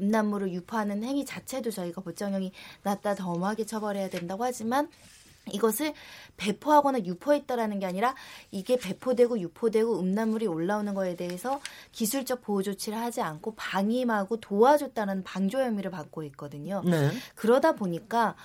음란물을 0.00 0.52
유포하는 0.52 1.04
행위 1.04 1.24
자체도 1.24 1.70
저희가 1.70 2.02
법정형이 2.02 2.50
낮다 2.82 3.14
더하게 3.14 3.64
처벌해야 3.64 4.10
된다고 4.10 4.42
하지만 4.42 4.88
이것을 5.52 5.92
배포하거나 6.36 7.00
유포했다라는 7.04 7.80
게 7.80 7.86
아니라 7.86 8.14
이게 8.50 8.76
배포되고 8.76 9.38
유포되고 9.40 10.00
음란물이 10.00 10.46
올라오는 10.46 10.94
거에 10.94 11.16
대해서 11.16 11.60
기술적 11.92 12.42
보호 12.42 12.62
조치를 12.62 12.98
하지 12.98 13.20
않고 13.20 13.54
방임하고 13.56 14.38
도와줬다는 14.38 15.24
방조 15.24 15.60
혐의를 15.60 15.90
받고 15.90 16.22
있거든요. 16.24 16.82
네. 16.84 17.10
그러다 17.34 17.72
보니까 17.72 18.36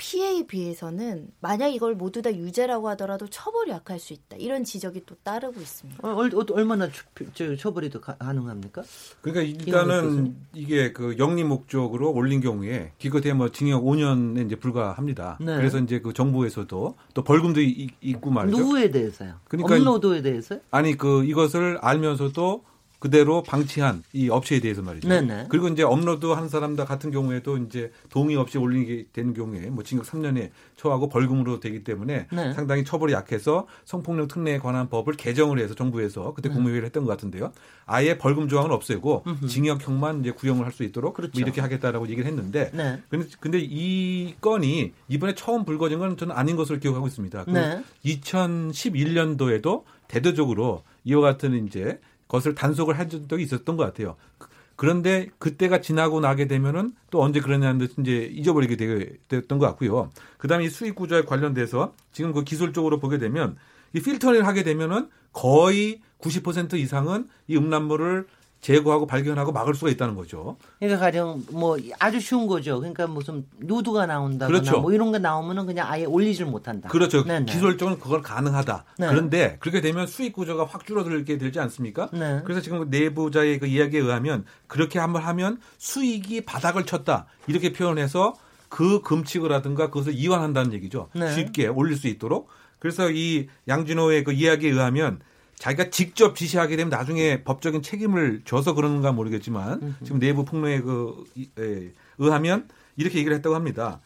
피해에 0.00 0.46
비해서는 0.46 1.28
만약 1.40 1.68
이걸 1.68 1.94
모두 1.94 2.22
다 2.22 2.34
유죄라고 2.34 2.88
하더라도 2.90 3.28
처벌이 3.28 3.70
약할 3.70 4.00
수 4.00 4.14
있다. 4.14 4.38
이런 4.38 4.64
지적이 4.64 5.02
또 5.04 5.14
따르고 5.22 5.60
있습니다. 5.60 6.08
어, 6.08 6.26
얼마나 6.54 6.88
처, 7.34 7.54
처벌이 7.54 7.90
더 7.90 8.00
가능합니까? 8.00 8.82
그러니까 9.20 9.42
일단은 9.42 10.36
이게 10.54 10.92
그 10.92 11.16
영리 11.18 11.44
목적으로 11.44 12.12
올린 12.12 12.40
경우에 12.40 12.92
기껏해 12.96 13.34
뭐 13.34 13.50
징역 13.50 13.84
5년에 13.84 14.46
이제 14.46 14.56
불과합니다. 14.56 15.36
네. 15.38 15.54
그래서 15.56 15.78
이제 15.78 16.00
그 16.00 16.14
정부에서도 16.14 16.94
또 17.12 17.22
벌금도 17.22 17.60
있, 17.60 17.90
고 18.22 18.30
말이죠. 18.30 18.56
누구에 18.56 18.90
대해서요? 18.90 19.34
그러니까 19.48 19.74
업로드에 19.74 20.22
대해서요? 20.22 20.60
아니 20.70 20.96
그 20.96 21.24
이것을 21.24 21.76
알면서도 21.82 22.64
그대로 23.00 23.42
방치한 23.42 24.02
이 24.12 24.28
업체에 24.28 24.60
대해서 24.60 24.82
말이죠. 24.82 25.08
네네. 25.08 25.46
그리고 25.48 25.68
이제 25.68 25.82
업로드 25.82 26.26
한 26.26 26.48
사람다 26.48 26.84
같은 26.84 27.10
경우에도 27.10 27.58
이제 27.58 27.90
동의 28.08 28.36
없이 28.36 28.58
올리게 28.58 29.06
되는 29.12 29.34
경우에 29.34 29.70
뭐 29.70 29.82
징역 29.82 30.06
3년에 30.06 30.50
처하고 30.76 31.08
벌금으로 31.08 31.60
되기 31.60 31.82
때문에 31.82 32.28
네. 32.32 32.52
상당히 32.54 32.84
처벌이 32.84 33.12
약해서 33.12 33.66
성폭력 33.84 34.28
특례에 34.28 34.58
관한 34.58 34.88
법을 34.88 35.14
개정을 35.14 35.58
해서 35.58 35.74
정부에서 35.74 36.32
그때 36.34 36.48
네. 36.48 36.54
국무회의를 36.54 36.86
했던 36.86 37.04
것 37.04 37.10
같은데요. 37.10 37.52
아예 37.86 38.16
벌금 38.16 38.48
조항을 38.48 38.72
없애고 38.72 39.24
징역형만 39.48 40.20
이제 40.20 40.30
구형을 40.30 40.64
할 40.64 40.70
수 40.70 40.84
있도록 40.84 41.14
그렇죠. 41.14 41.32
뭐 41.34 41.42
이렇게 41.42 41.60
하겠다라고 41.60 42.06
얘기를 42.08 42.26
했는데 42.26 42.70
네. 42.72 43.02
근데, 43.08 43.26
근데 43.40 43.58
이 43.60 44.34
건이 44.40 44.92
이번에 45.08 45.34
처음 45.34 45.64
불거진 45.64 45.98
건 45.98 46.16
저는 46.16 46.34
아닌 46.34 46.54
것으로 46.54 46.78
기억하고 46.78 47.08
있습니다. 47.08 47.44
그 47.44 47.50
네. 47.50 47.82
2011년도에도 48.04 49.82
대대적으로 50.08 50.82
이와 51.04 51.22
같은 51.22 51.66
이제 51.66 51.98
것을 52.30 52.54
단속을 52.54 52.98
한 52.98 53.10
적이 53.10 53.42
있었던 53.42 53.76
것 53.76 53.84
같아요. 53.84 54.16
그- 54.38 54.48
그런데 54.76 55.28
그때가 55.38 55.82
지나고 55.82 56.20
나게 56.20 56.46
되면은 56.46 56.92
또 57.10 57.20
언제 57.22 57.40
그러냐는 57.40 57.78
듯 57.78 57.98
이제 57.98 58.30
잊어버리게 58.32 58.76
되- 58.76 59.12
되었던 59.28 59.58
것 59.58 59.66
같고요. 59.66 60.10
그 60.38 60.48
다음에 60.48 60.64
이 60.64 60.70
수익 60.70 60.94
구조에 60.94 61.22
관련돼서 61.22 61.92
지금 62.12 62.32
그 62.32 62.44
기술적으로 62.44 62.98
보게 62.98 63.18
되면 63.18 63.56
이 63.92 64.00
필터링을 64.00 64.46
하게 64.46 64.62
되면은 64.62 65.10
거의 65.32 66.00
90% 66.18 66.74
이상은 66.74 67.28
이 67.48 67.56
음란물을 67.56 68.26
제거하고 68.60 69.06
발견하고 69.06 69.52
막을 69.52 69.74
수가 69.74 69.90
있다는 69.90 70.14
거죠. 70.14 70.56
그러니까 70.78 71.00
가령 71.00 71.44
뭐 71.50 71.78
아주 71.98 72.20
쉬운 72.20 72.46
거죠. 72.46 72.78
그러니까 72.78 73.06
무슨 73.06 73.46
누드가 73.58 74.06
나온다거나 74.06 74.60
그렇죠. 74.60 74.80
뭐 74.80 74.92
이런 74.92 75.12
거 75.12 75.18
나오면은 75.18 75.66
그냥 75.66 75.90
아예 75.90 76.04
올리질 76.04 76.46
못한다. 76.46 76.88
그렇죠. 76.88 77.24
네네. 77.24 77.46
기술적으로 77.46 77.98
그건 77.98 78.20
가능하다. 78.20 78.84
네. 78.98 79.08
그런데 79.08 79.56
그렇게 79.60 79.80
되면 79.80 80.06
수익 80.06 80.34
구조가 80.34 80.66
확 80.66 80.86
줄어들게 80.86 81.38
되지 81.38 81.58
않습니까? 81.58 82.10
네. 82.12 82.42
그래서 82.44 82.60
지금 82.60 82.88
내부자의 82.90 83.58
그 83.58 83.66
이야기에 83.66 84.00
의하면 84.00 84.44
그렇게 84.66 84.98
한번 84.98 85.22
하면 85.22 85.58
수익이 85.78 86.42
바닥을 86.42 86.84
쳤다. 86.84 87.26
이렇게 87.46 87.72
표현해서 87.72 88.34
그 88.68 89.00
금칙을하든가 89.00 89.86
그것을 89.88 90.14
이완한다는 90.14 90.74
얘기죠. 90.74 91.08
네. 91.14 91.32
쉽게 91.34 91.66
올릴 91.66 91.96
수 91.96 92.08
있도록. 92.08 92.48
그래서 92.78 93.10
이 93.10 93.48
양진호의 93.68 94.24
그 94.24 94.32
이야기에 94.32 94.70
의하면 94.70 95.20
자기가 95.60 95.90
직접 95.90 96.34
지시하게 96.36 96.76
되면 96.76 96.88
나중에 96.90 97.44
법적인 97.44 97.82
책임을 97.82 98.42
져서 98.46 98.72
그런가 98.74 99.12
모르겠지만 99.12 99.94
지금 100.02 100.18
내부 100.18 100.44
폭로에 100.46 100.80
그 100.80 101.22
이- 101.36 101.50
에, 101.58 101.90
의하면 102.18 102.66
이렇게 102.96 103.18
얘기를 103.18 103.36
했다고 103.36 103.54
합니다. 103.54 104.00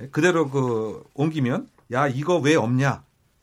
예, 0.00 0.06
그대로 0.08 0.48
그 0.48 1.02
옮기면 1.14 1.68
야 1.92 2.06
이거 2.06 2.38
왜 2.38 2.54
없냐? 2.54 3.02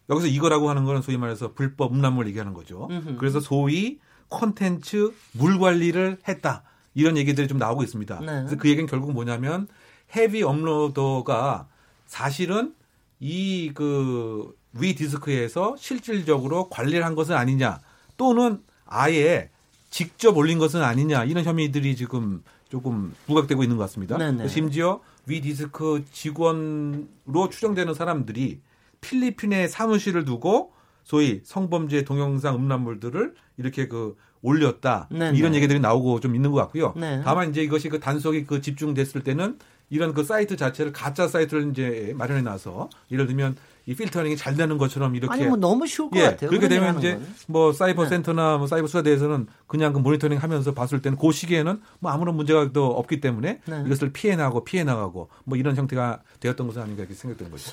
여기서 0.10 0.28
이거라고 0.28 0.70
하는 0.70 0.86
거는 0.86 1.02
소위 1.02 1.18
말해서 1.18 1.52
불법 1.54 1.94
음란물 1.94 2.28
얘기하는 2.28 2.54
거죠. 2.54 2.88
그래서 3.18 3.42
소위 3.42 4.00
콘텐츠 4.30 5.12
물 5.34 5.60
관리를 5.60 6.20
했다 6.28 6.64
이런 6.96 7.18
얘기들이 7.18 7.50
좀 7.50 7.58
나오고 7.58 7.84
있습니다. 7.84 8.20
네. 8.22 8.26
그래서 8.26 8.56
그 8.56 8.70
얘기는 8.70 8.88
결국 8.88 9.12
뭐냐면 9.12 9.68
헤비 10.16 10.42
업로더가 10.42 11.68
사실은 12.06 12.74
이그 13.20 14.56
위 14.74 14.96
디스크에서 14.96 15.76
실질적으로 15.78 16.70
관리를 16.70 17.06
한 17.06 17.16
것은 17.16 17.36
아니냐 17.36 17.80
또는 18.18 18.60
아예 18.86 19.50
직접 19.90 20.38
올린 20.38 20.60
것은 20.60 20.84
아니냐 20.84 21.26
이런 21.26 21.44
혐의들이 21.44 21.96
지금 21.96 22.44
조금 22.70 23.14
부각되고 23.26 23.64
있는 23.64 23.78
것 23.78 23.84
같습니다. 23.84 24.18
네네. 24.18 24.48
심지어 24.48 25.00
위 25.26 25.42
디스크 25.42 26.04
직원으로 26.12 27.50
추정되는 27.50 27.94
사람들이 27.94 28.62
필리핀에 29.02 29.68
사무실을 29.68 30.26
두고 30.26 30.74
소위 31.04 31.42
성범죄 31.44 32.04
동영상 32.04 32.56
음란물들을 32.56 33.34
이렇게 33.58 33.88
그 33.88 34.16
올렸다 34.42 35.08
네네. 35.10 35.38
이런 35.38 35.56
얘기들이 35.56 35.80
나오고 35.80 36.20
좀 36.20 36.36
있는 36.36 36.52
것 36.52 36.58
같고요. 36.58 36.94
네. 36.96 37.22
다만 37.24 37.50
이제 37.50 37.62
이것이 37.62 37.90
그 37.90 38.00
단속이 38.00 38.46
그 38.46 38.62
집중됐을 38.62 39.24
때는 39.24 39.58
이런 39.90 40.14
그 40.14 40.24
사이트 40.24 40.58
자체를 40.58 40.92
가짜 40.92 41.28
사이트를 41.28 41.72
이제 41.72 42.14
마련해 42.18 42.42
놔서 42.42 42.90
예를 43.12 43.28
들면 43.28 43.56
이 43.88 43.96
필터링이 43.96 44.36
잘 44.36 44.56
되는 44.56 44.78
것처럼 44.78 45.16
이렇게 45.16 45.34
아니 45.34 45.46
뭐 45.46 45.56
너무 45.56 45.88
쉬울 45.88 46.10
것 46.10 46.20
예, 46.20 46.24
같아요. 46.24 46.50
그렇게 46.50 46.68
되면 46.68 47.00
이제 47.00 47.14
거는. 47.14 47.28
뭐 47.48 47.72
사이버 47.72 48.04
네. 48.04 48.10
센터나 48.10 48.58
뭐 48.58 48.68
사이버 48.68 48.86
수사대에서는 48.86 49.48
그냥 49.66 49.94
그 49.94 50.00
모니터링 50.00 50.40
하면서 50.40 50.74
봤을 50.74 51.02
때는 51.02 51.18
그 51.18 51.32
시기에는 51.32 51.82
뭐 52.00 52.12
아무런 52.12 52.36
문제가 52.36 52.70
또 52.74 52.88
없기 52.88 53.22
때문에 53.22 53.62
네. 53.66 53.84
이것을 53.86 54.12
피해 54.12 54.36
나가고 54.36 54.66
피해 54.66 54.84
나가고 54.84 55.30
뭐 55.46 55.58
이런 55.58 55.78
형태가 55.78 56.22
되었던 56.42 56.68
것은 56.68 56.82
아닌가 56.82 57.04
이렇게 57.04 57.16
생각되는 57.16 57.50
거죠. 57.50 57.72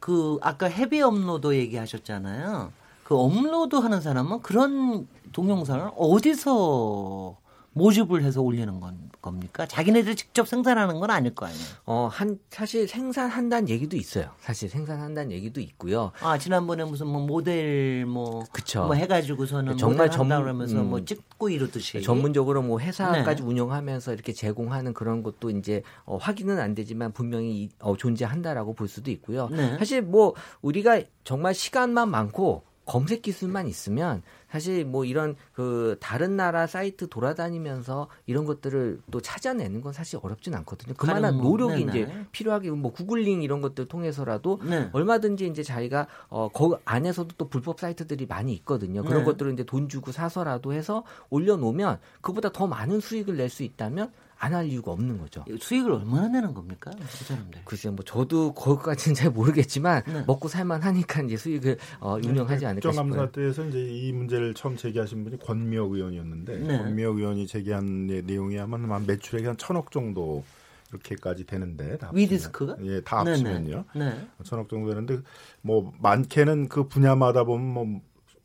그 0.00 0.38
아까 0.40 0.68
heavy 0.68 1.02
업로드 1.02 1.54
얘기하셨잖아요. 1.54 2.72
그 3.04 3.14
업로드 3.14 3.76
하는 3.76 4.00
사람은 4.00 4.40
그런 4.40 5.06
동영상을 5.32 5.90
어디서 5.96 7.36
모집을 7.74 8.22
해서 8.22 8.40
올리는 8.40 8.80
건 8.80 8.96
겁니까? 9.22 9.64
자기네들 9.66 10.16
직접 10.16 10.46
생산하는 10.46 10.98
건 11.00 11.10
아닐 11.10 11.34
거 11.34 11.46
아니에요. 11.46 11.64
어, 11.86 12.08
한, 12.12 12.38
사실 12.50 12.86
생산한다는 12.88 13.68
얘기도 13.68 13.96
있어요. 13.96 14.30
사실 14.40 14.68
생산한다는 14.68 15.30
얘기도 15.32 15.60
있고요. 15.60 16.10
아 16.20 16.36
지난번에 16.36 16.84
무슨 16.84 17.06
뭐 17.06 17.24
모델 17.24 18.04
뭐, 18.04 18.44
그쵸. 18.52 18.84
뭐 18.84 18.94
해가지고서는 18.94 19.78
정말 19.78 19.92
정말 19.92 20.10
전다 20.10 20.34
전- 20.36 20.42
그러면서 20.42 20.80
음. 20.80 20.90
뭐 20.90 21.04
찍고 21.04 21.48
이러듯이 21.48 22.02
전문적으로 22.02 22.60
뭐 22.62 22.80
회사까지 22.80 23.42
네. 23.42 23.48
운영하면서 23.48 24.12
이렇게 24.12 24.32
제공하는 24.32 24.92
그런 24.92 25.22
것도 25.22 25.50
이제 25.50 25.82
어, 26.04 26.16
확인은 26.16 26.58
안 26.58 26.74
되지만 26.74 27.12
분명히 27.12 27.62
이- 27.62 27.70
어, 27.78 27.96
존재한다라고 27.96 28.74
볼 28.74 28.88
수도 28.88 29.10
있고요. 29.12 29.48
네. 29.50 29.78
사실 29.78 30.02
뭐 30.02 30.34
우리가 30.60 31.00
정말 31.24 31.54
시간만 31.54 32.10
많고 32.10 32.64
검색 32.92 33.22
기술만 33.22 33.68
있으면 33.68 34.22
사실 34.50 34.84
뭐 34.84 35.06
이런 35.06 35.34
그 35.54 35.96
다른 35.98 36.36
나라 36.36 36.66
사이트 36.66 37.08
돌아다니면서 37.08 38.08
이런 38.26 38.44
것들을 38.44 39.00
또 39.10 39.18
찾아내는 39.18 39.80
건 39.80 39.94
사실 39.94 40.18
어렵진 40.22 40.54
않거든요. 40.56 40.92
그만한 40.98 41.38
뭐, 41.38 41.44
노력이 41.44 41.86
네네. 41.86 42.00
이제 42.02 42.26
필요하게 42.32 42.70
뭐 42.72 42.92
구글링 42.92 43.42
이런 43.42 43.62
것들 43.62 43.88
통해서라도 43.88 44.60
네. 44.62 44.90
얼마든지 44.92 45.46
이제 45.46 45.62
자기가 45.62 46.06
어, 46.28 46.50
그 46.52 46.76
안에서도 46.84 47.34
또 47.38 47.48
불법 47.48 47.80
사이트들이 47.80 48.26
많이 48.26 48.52
있거든요. 48.56 49.02
그런 49.02 49.20
네. 49.20 49.24
것들을 49.24 49.54
이제 49.54 49.64
돈 49.64 49.88
주고 49.88 50.12
사서라도 50.12 50.74
해서 50.74 51.02
올려놓으면 51.30 51.98
그보다 52.20 52.52
더 52.52 52.66
많은 52.66 53.00
수익을 53.00 53.38
낼 53.38 53.48
수 53.48 53.62
있다면 53.62 54.12
안 54.44 54.54
할 54.54 54.66
이유가 54.66 54.90
없는 54.90 55.18
거죠. 55.18 55.44
수익을 55.60 55.92
얼마나 55.92 56.26
내는 56.26 56.52
겁니까? 56.52 56.90
그 56.98 57.24
사람들. 57.24 57.60
글쎄 57.64 57.90
뭐 57.90 58.04
저도 58.04 58.52
거기까지는 58.54 59.14
잘 59.14 59.30
모르겠지만 59.30 60.02
네. 60.04 60.24
먹고 60.26 60.48
살만 60.48 60.82
하니까 60.82 61.22
이제 61.22 61.36
수익을 61.36 61.78
어, 62.00 62.14
운영하지 62.16 62.66
않을까 62.66 62.90
싶어요. 62.90 63.06
국정감사 63.06 63.30
때에서 63.32 63.64
이제 63.68 63.78
이 63.88 64.12
문제를 64.12 64.54
처음 64.54 64.76
제기하신 64.76 65.22
분이 65.22 65.38
권미혁 65.38 65.92
의원이었는데 65.92 66.58
네. 66.58 66.78
권미혁 66.78 67.18
의원이 67.18 67.46
제기한 67.46 68.08
내- 68.08 68.20
내용이 68.22 68.58
아마 68.58 68.76
한 68.78 69.06
매출액이 69.06 69.46
한 69.46 69.56
천억 69.56 69.92
정도 69.92 70.42
이렇게까지 70.90 71.46
되는데 71.46 71.96
다위 71.98 72.22
합치면. 72.22 72.28
디스크가? 72.28 72.76
예, 72.82 73.00
다 73.02 73.20
합치면요. 73.20 73.84
네. 73.94 74.26
천억 74.42 74.68
정도 74.68 74.88
되는데 74.88 75.20
뭐 75.60 75.92
많게는 76.00 76.68
그 76.68 76.88
분야마다 76.88 77.44
보면 77.44 77.66
뭐 77.68 78.00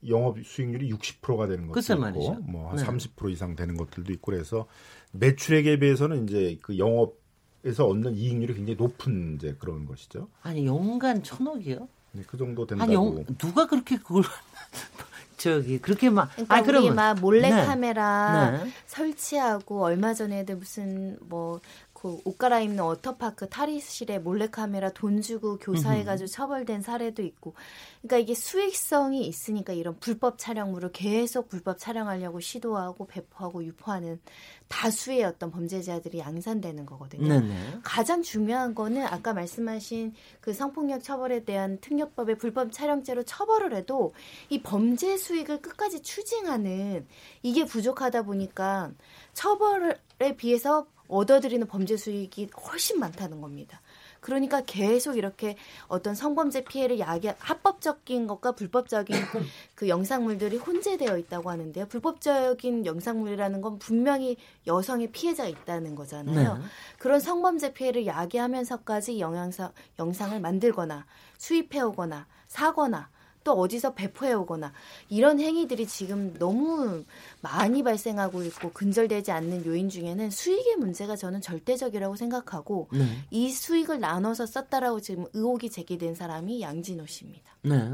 영업 0.07 0.37
수익률이 0.45 0.91
60%가 0.93 1.47
되는 1.47 1.67
것도 1.67 1.79
있고 1.79 1.99
말이죠. 1.99 2.33
뭐한 2.43 2.75
네. 2.77 2.83
30% 2.83 3.31
이상 3.31 3.55
되는 3.55 3.75
것들도 3.75 4.13
있고 4.13 4.31
그래서 4.31 4.67
매출액에 5.11 5.79
비해서는 5.79 6.27
이제 6.27 6.57
그 6.61 6.77
영업에서 6.77 7.87
얻는 7.87 8.15
이익률이 8.15 8.53
굉장히 8.53 8.75
높은 8.75 9.35
이제 9.35 9.55
그런 9.59 9.85
것이죠. 9.85 10.29
아니 10.41 10.65
연간 10.65 11.23
천억이요? 11.23 11.87
네, 12.13 12.23
그 12.25 12.37
정도 12.37 12.65
된다고. 12.65 12.83
아니 12.83 12.93
영, 12.93 13.25
누가 13.37 13.67
그렇게 13.67 13.97
그걸 13.97 14.23
저기 15.37 15.77
그렇게 15.77 16.09
막 16.09 16.29
그러니까 16.31 16.55
아 16.55 16.59
우리 16.59 16.65
그러면 16.65 16.95
막 16.95 17.19
몰래 17.19 17.49
네. 17.49 17.65
카메라 17.65 18.63
네. 18.63 18.71
설치하고 18.87 19.83
얼마 19.83 20.13
전에도 20.13 20.55
무슨 20.55 21.17
뭐 21.21 21.61
그 21.97 22.21
옷 22.25 22.37
갈아입는 22.37 22.83
워터파크 22.83 23.49
탈의실에 23.49 24.19
몰래 24.19 24.47
카메라 24.47 24.91
돈 24.91 25.21
주고 25.21 25.57
교사해가지고 25.57 26.27
처벌된 26.27 26.83
사례도 26.83 27.23
있고, 27.23 27.55
그러니까 28.01 28.17
이게 28.17 28.35
수익성이 28.35 29.25
있으니까 29.25 29.73
이런 29.73 29.97
불법 29.99 30.37
촬영물을 30.37 30.91
계속 30.91 31.49
불법 31.49 31.79
촬영하려고 31.79 32.39
시도하고 32.39 33.07
배포하고 33.07 33.63
유포하는 33.63 34.19
다수의 34.67 35.23
어떤 35.23 35.49
범죄자들이 35.49 36.19
양산되는 36.19 36.85
거거든요. 36.85 37.27
네네. 37.27 37.79
가장 37.83 38.21
중요한 38.21 38.75
거는 38.75 39.03
아까 39.03 39.33
말씀하신 39.33 40.13
그 40.39 40.53
성폭력 40.53 41.03
처벌에 41.03 41.45
대한 41.45 41.79
특례법의 41.79 42.37
불법 42.37 42.71
촬영죄로 42.71 43.23
처벌을 43.23 43.73
해도 43.73 44.13
이 44.49 44.61
범죄 44.61 45.17
수익을 45.17 45.61
끝까지 45.61 46.03
추징하는 46.03 47.07
이게 47.41 47.65
부족하다 47.65 48.23
보니까 48.23 48.91
처벌에 49.33 50.35
비해서 50.37 50.85
얻어들이는 51.07 51.67
범죄 51.67 51.97
수익이 51.97 52.49
훨씬 52.65 52.99
많다는 52.99 53.41
겁니다. 53.41 53.81
그러니까 54.19 54.61
계속 54.65 55.17
이렇게 55.17 55.55
어떤 55.87 56.15
성범죄 56.15 56.65
피해를 56.65 56.99
야기 56.99 57.29
합법적인 57.37 58.27
것과 58.27 58.53
불법적인 58.53 59.15
그 59.75 59.87
영상물들이 59.87 60.57
혼재되어 60.57 61.17
있다고 61.17 61.49
하는데요. 61.49 61.85
불법적인 61.87 62.85
영상물이라는 62.85 63.61
건 63.61 63.79
분명히 63.79 64.37
여성의 64.65 65.11
피해자가 65.11 65.47
있다는 65.49 65.95
거잖아요. 65.95 66.57
네. 66.57 66.63
그런 66.97 67.19
성범죄 67.19 67.73
피해를 67.73 68.05
야기하면서까지 68.05 69.19
영양사, 69.19 69.71
영상을 69.99 70.39
만들거나 70.39 71.05
수입해 71.37 71.81
오거나 71.81 72.27
사거나 72.47 73.09
또 73.47 73.53
어디서 73.53 73.93
배포해 73.93 74.33
오거나 74.33 74.73
이런 75.07 75.39
행위들이 75.39 75.87
지금 75.87 76.33
너무 76.37 77.05
많이 77.39 77.81
발생하고 77.81 78.43
있고 78.43 78.73
근절되지 78.73 79.31
않는 79.31 79.65
요인 79.65 79.87
중에는 79.87 80.29
수익의 80.31 80.75
문제가 80.75 81.15
저는 81.15 81.39
절대적이라고 81.39 82.17
생각하고 82.17 82.89
네. 82.91 83.05
이 83.31 83.49
수익을 83.49 84.01
나눠서 84.01 84.47
썼다라고 84.47 84.99
지금 84.99 85.27
의혹이 85.31 85.69
제기된 85.69 86.13
사람이 86.13 86.61
양진호 86.61 87.05
씨입니다. 87.05 87.53
네. 87.61 87.89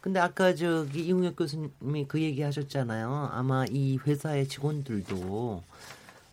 근데 0.00 0.20
아까 0.20 0.54
저기 0.54 1.04
이웅혁 1.04 1.36
교수님이 1.36 2.06
그 2.08 2.22
얘기 2.22 2.40
하셨잖아요. 2.40 3.28
아마 3.30 3.66
이 3.68 3.98
회사의 3.98 4.48
직원들도 4.48 5.62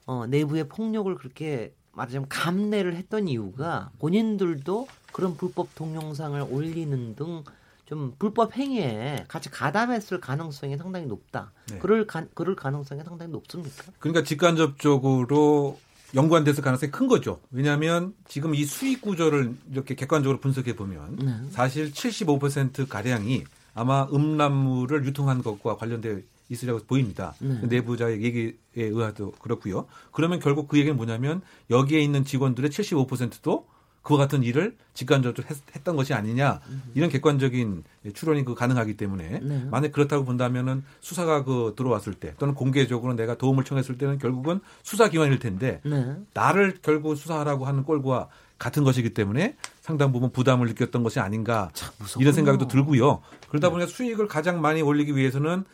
어, 0.06 0.28
내부의 0.28 0.70
폭력을 0.70 1.14
그렇게 1.16 1.74
말하자면 1.92 2.30
감내를 2.30 2.96
했던 2.96 3.28
이유가 3.28 3.92
본인들도 4.00 4.88
그런 5.12 5.36
불법 5.36 5.76
동영상을 5.76 6.40
올리는 6.50 7.16
등 7.18 7.44
좀 7.86 8.16
불법 8.18 8.56
행위에 8.56 9.26
같이 9.28 9.50
가담했을 9.50 10.20
가능성이 10.20 10.78
상당히 10.78 11.06
높다. 11.06 11.52
네. 11.70 11.78
그럴 11.80 12.08
가, 12.08 12.26
그럴 12.34 12.56
가능성이 12.56 13.04
상당히 13.04 13.32
높습니까? 13.32 13.84
그러니까 14.00 14.24
직간접적으로 14.24 15.80
연관돼서 16.16 16.62
가능성이 16.62 16.92
큰 16.92 17.08
거죠. 17.08 17.40
왜냐하면 17.52 18.14
지금 18.28 18.56
이 18.56 18.66
수익 18.66 19.02
구조를 19.02 19.56
이렇게 19.72 19.96
객관적으로 19.96 20.40
분석해 20.40 20.76
보면 20.76 21.18
네. 21.18 21.32
사실 21.52 21.92
75% 21.92 22.88
가량이 22.88 23.44
아마 23.74 24.08
음란물을 24.12 25.06
유통한 25.06 25.44
것과 25.44 25.76
관련돼 25.76 26.24
있으려고 26.50 26.80
보입니다. 26.86 27.36
네. 27.40 27.60
그 27.60 27.66
내부자의 27.66 28.24
얘기에 28.24 28.54
의하도 28.76 29.34
그렇고요. 29.34 29.88
그러면 30.12 30.40
결국 30.40 30.68
그 30.68 30.78
얘기는 30.78 30.96
뭐냐면 30.96 31.42
여기에 31.70 32.02
있는 32.02 32.24
직원들의 32.24 32.70
75%도 32.70 33.68
그와 34.06 34.20
같은 34.20 34.44
일을 34.44 34.76
직간접적으로 34.94 35.50
했, 35.50 35.84
던 35.84 35.96
것이 35.96 36.14
아니냐 36.14 36.62
이런 36.94 37.10
객관적인 37.10 37.84
추론이 38.14 38.46
그 38.46 38.54
가능하기 38.54 38.98
때문에 38.98 39.40
네. 39.42 39.68
만약 39.70 39.92
그렇다고 39.92 40.24
본다면은 40.26 40.84
수사가 41.02 41.44
그 41.44 41.74
들어왔을 41.76 42.14
때 42.14 42.36
또는 42.38 42.54
공개적으로 42.54 43.14
내가 43.16 43.36
도움을 43.36 43.64
청했을 43.66 43.98
때는 43.98 44.20
결국은 44.20 44.62
수사 44.84 45.10
기관일 45.10 45.40
텐데 45.40 45.82
네. 45.84 46.16
나를 46.36 46.78
결국 46.84 47.16
수사하라고 47.16 47.66
하는 47.66 47.84
꼴과 47.84 48.30
같은 48.60 48.84
것이기 48.84 49.16
때문에 49.16 49.56
상당 49.82 50.12
부분 50.12 50.32
부담을 50.32 50.68
느꼈던 50.68 51.02
것이 51.02 51.20
아닌가 51.20 51.72
이런 52.20 52.32
생각도 52.32 52.68
들고요. 52.68 53.22
그러다 53.50 53.72
보니까 53.72 53.90
수익을 53.90 54.28
가장 54.28 54.62
많이 54.62 54.84
올리기 54.84 55.16
위해서는 55.16 55.66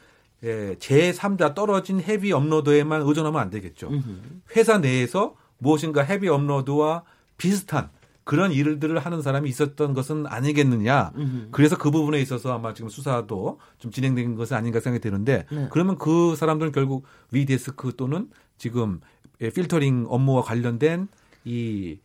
예, 0.43 0.75
제3자 0.79 1.53
떨어진 1.53 2.01
헤비 2.01 2.31
업로드에만 2.31 3.01
의존하면 3.01 3.39
안 3.41 3.49
되겠죠. 3.49 3.91
회사 4.55 4.77
내에서 4.77 5.35
무엇인가 5.57 6.01
헤비 6.01 6.29
업로드와 6.29 7.03
비슷한 7.37 7.89
그런 8.23 8.51
일들을 8.51 8.99
하는 8.99 9.21
사람이 9.21 9.49
있었던 9.49 9.93
것은 9.93 10.27
아니겠느냐. 10.27 11.11
그래서 11.51 11.77
그 11.77 11.91
부분에 11.91 12.19
있어서 12.21 12.53
아마 12.53 12.73
지금 12.73 12.89
수사도 12.89 13.59
좀 13.79 13.91
진행된 13.91 14.35
것은 14.35 14.55
아닌가 14.55 14.79
생각이 14.79 15.01
드는데 15.01 15.45
네. 15.51 15.67
그러면 15.71 15.97
그 15.97 16.35
사람들은 16.35 16.71
결국 16.71 17.05
위데스크 17.31 17.95
또는 17.95 18.29
지금 18.57 19.01
예, 19.41 19.49
필터링 19.49 20.05
업무와 20.07 20.43
관련된 20.43 21.07
이 21.45 21.97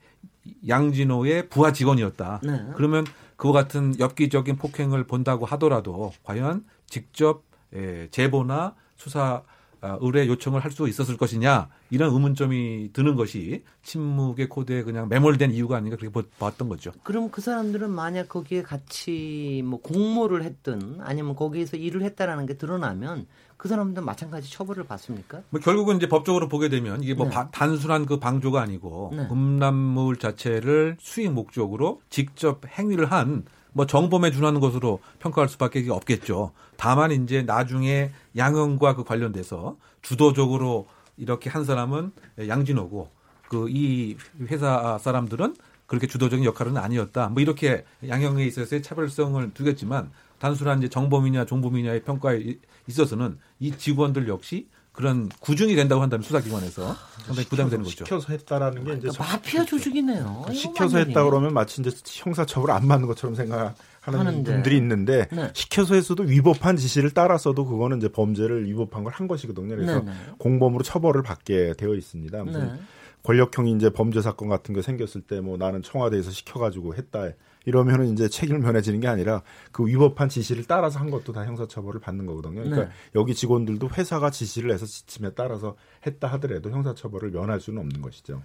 양진호의 0.67 1.49
부하 1.49 1.73
직원이었다. 1.73 2.41
네. 2.43 2.67
그러면 2.77 3.05
그와 3.37 3.53
같은 3.53 3.99
엽기적인 3.99 4.57
폭행을 4.57 5.05
본다고 5.05 5.45
하더라도 5.45 6.13
과연 6.23 6.65
직접 6.87 7.45
예, 7.75 8.09
제보나 8.11 8.75
수사 8.97 9.23
아, 9.23 9.56
의뢰 10.01 10.27
요청을 10.27 10.61
할 10.61 10.71
수 10.73 10.89
있었을 10.89 11.17
것이냐 11.17 11.69
이런 11.91 12.13
의문점이 12.13 12.91
드는 12.93 13.15
것이 13.15 13.63
침묵의 13.83 14.49
코드에 14.49 14.83
그냥 14.83 15.09
매몰된 15.09 15.53
이유가 15.53 15.77
아닌가 15.77 15.97
그렇게 15.97 16.13
보- 16.13 16.29
봤던 16.39 16.69
거죠. 16.69 16.93
그럼 17.03 17.31
그 17.31 17.41
사람들은 17.41 17.91
만약 17.91 18.29
거기에 18.29 18.63
같이 18.63 19.63
뭐 19.65 19.81
공모를 19.81 20.43
했든 20.43 20.99
아니면 21.01 21.37
거기에서 21.37 21.77
일을 21.77 22.03
했다라는 22.03 22.47
게 22.47 22.55
드러나면 22.59 23.27
그 23.57 23.69
사람들은 23.69 24.05
마찬가지 24.05 24.51
처벌을 24.53 24.85
받습니까? 24.85 25.43
뭐 25.51 25.61
결국은 25.61 25.97
이제 25.97 26.09
법적으로 26.09 26.49
보게 26.49 26.69
되면 26.69 27.03
이게 27.03 27.15
뭐 27.15 27.27
네. 27.27 27.33
바- 27.33 27.51
단순한 27.51 28.05
그 28.07 28.19
방조가 28.19 28.61
아니고 28.61 29.13
네. 29.17 29.29
음란물 29.31 30.17
자체를 30.19 30.97
수익 31.01 31.31
목적으로 31.33 32.01
직접 32.11 32.61
행위를 32.79 33.07
한 33.11 33.45
뭐 33.77 33.85
정범에 33.87 34.31
준하는 34.31 34.59
것으로 34.59 35.01
평가할 35.19 35.51
수밖에 35.51 35.87
없겠죠. 35.91 36.53
다만 36.79 37.13
이제 37.13 37.43
나중에 37.43 38.11
양형과 38.35 38.97
그 38.97 39.05
관련돼서 39.05 39.77
주도적으로 40.01 40.87
이렇게 41.19 41.51
한 41.51 41.63
사람은 41.67 42.13
양진호고 42.49 43.11
그 43.51 43.69
이 43.69 44.17
회사 44.49 44.97
사람들은 44.99 45.57
그렇게 45.87 46.07
주도적인 46.07 46.45
역할은 46.47 46.79
아니었다. 46.79 47.29
뭐 47.29 47.43
이렇게 47.43 47.85
양형에 48.09 48.47
있어서의 48.47 48.83
차별성을 48.83 49.53
두겠지만 49.53 50.11
단순한 50.39 50.79
이제 50.79 50.89
정범이냐 50.89 51.45
종범이냐의 51.45 52.03
평가에 52.03 52.39
이- 52.39 52.59
있어서는 52.89 53.39
이 53.61 53.73
직원들 53.73 54.27
역시 54.29 54.69
그런 54.97 55.29
구중이 55.41 55.75
된다고 55.77 56.01
한다면 56.03 56.23
수사기관에서 56.25 56.97
상당히 57.27 57.47
부담이 57.49 57.71
되는 57.71 57.85
거죠. 57.85 58.05
시켜서 58.05 58.33
했다라는 58.33 58.85
게 58.85 58.93
이제 58.93 59.01
그러니까 59.09 59.25
마피아 59.25 59.65
조직이네요. 59.65 60.43
이거 60.47 60.53
시켜서. 60.55 60.99
했다 60.99 61.23
그러면 61.25 61.53
마치 61.53 61.81
이제 61.83 61.91
형사처벌 62.05 62.71
안 62.71 62.89
받는 62.89 63.07
것처럼 63.07 63.35
생각하는 63.35 63.75
하는데. 64.07 64.53
분들이 64.53 64.77
있는데 64.79 65.29
네. 65.31 65.51
시켜서 65.55 65.95
했어도 65.95 66.23
위법한 66.23 66.77
지시를 66.79 67.11
따라서도 67.11 67.67
그거는 67.67 67.99
이제 67.99 68.09
범죄를 68.09 68.67
위법한 68.69 69.05
걸 69.05 69.13
한 69.13 69.29
것이거든요. 69.29 69.69
그래서 69.77 70.01
네네. 70.01 70.13
공범으로 70.39 70.83
처벌을 70.83 71.23
받게 71.23 71.75
되어 71.79 71.95
있습니다. 71.95 72.45
무슨 72.45 72.67
네. 72.67 72.81
권력형이 73.23 73.73
이제 73.73 73.91
범죄 73.91 74.23
사건 74.23 74.49
같은 74.49 74.75
거 74.75 74.83
생겼을 74.83 75.21
때 75.23 75.41
뭐 75.41 75.57
나는 75.59 75.83
청와대에서 75.83 76.31
시켜가지고 76.31 76.95
했다 76.95 77.29
이러면은 77.67 78.13
이제 78.13 78.29
책임을 78.29 78.61
면해지는 78.61 79.01
게 79.01 79.09
아니라 79.09 79.43
그 79.73 79.87
위법한 79.87 80.29
지시를 80.29 80.65
따라서 80.65 80.99
한 80.99 81.11
것도 81.11 81.33
다 81.33 81.45
형사처벌을 81.45 82.01
받는 82.01 82.25
거거든요. 82.25 82.63
그러니까 82.63 82.85
네. 82.85 82.91
여기 83.17 83.35
직원들도 83.35 83.91
회사가 83.91 84.31
지시를 84.31 84.73
해서 84.73 84.87
지침에 84.87 85.31
따라서 85.35 85.77
했다 86.07 86.29
하더라도 86.29 86.71
형사처벌을 86.71 87.33
면할 87.33 87.61
수는 87.61 87.81
없는 87.81 88.01
것이죠. 88.01 88.43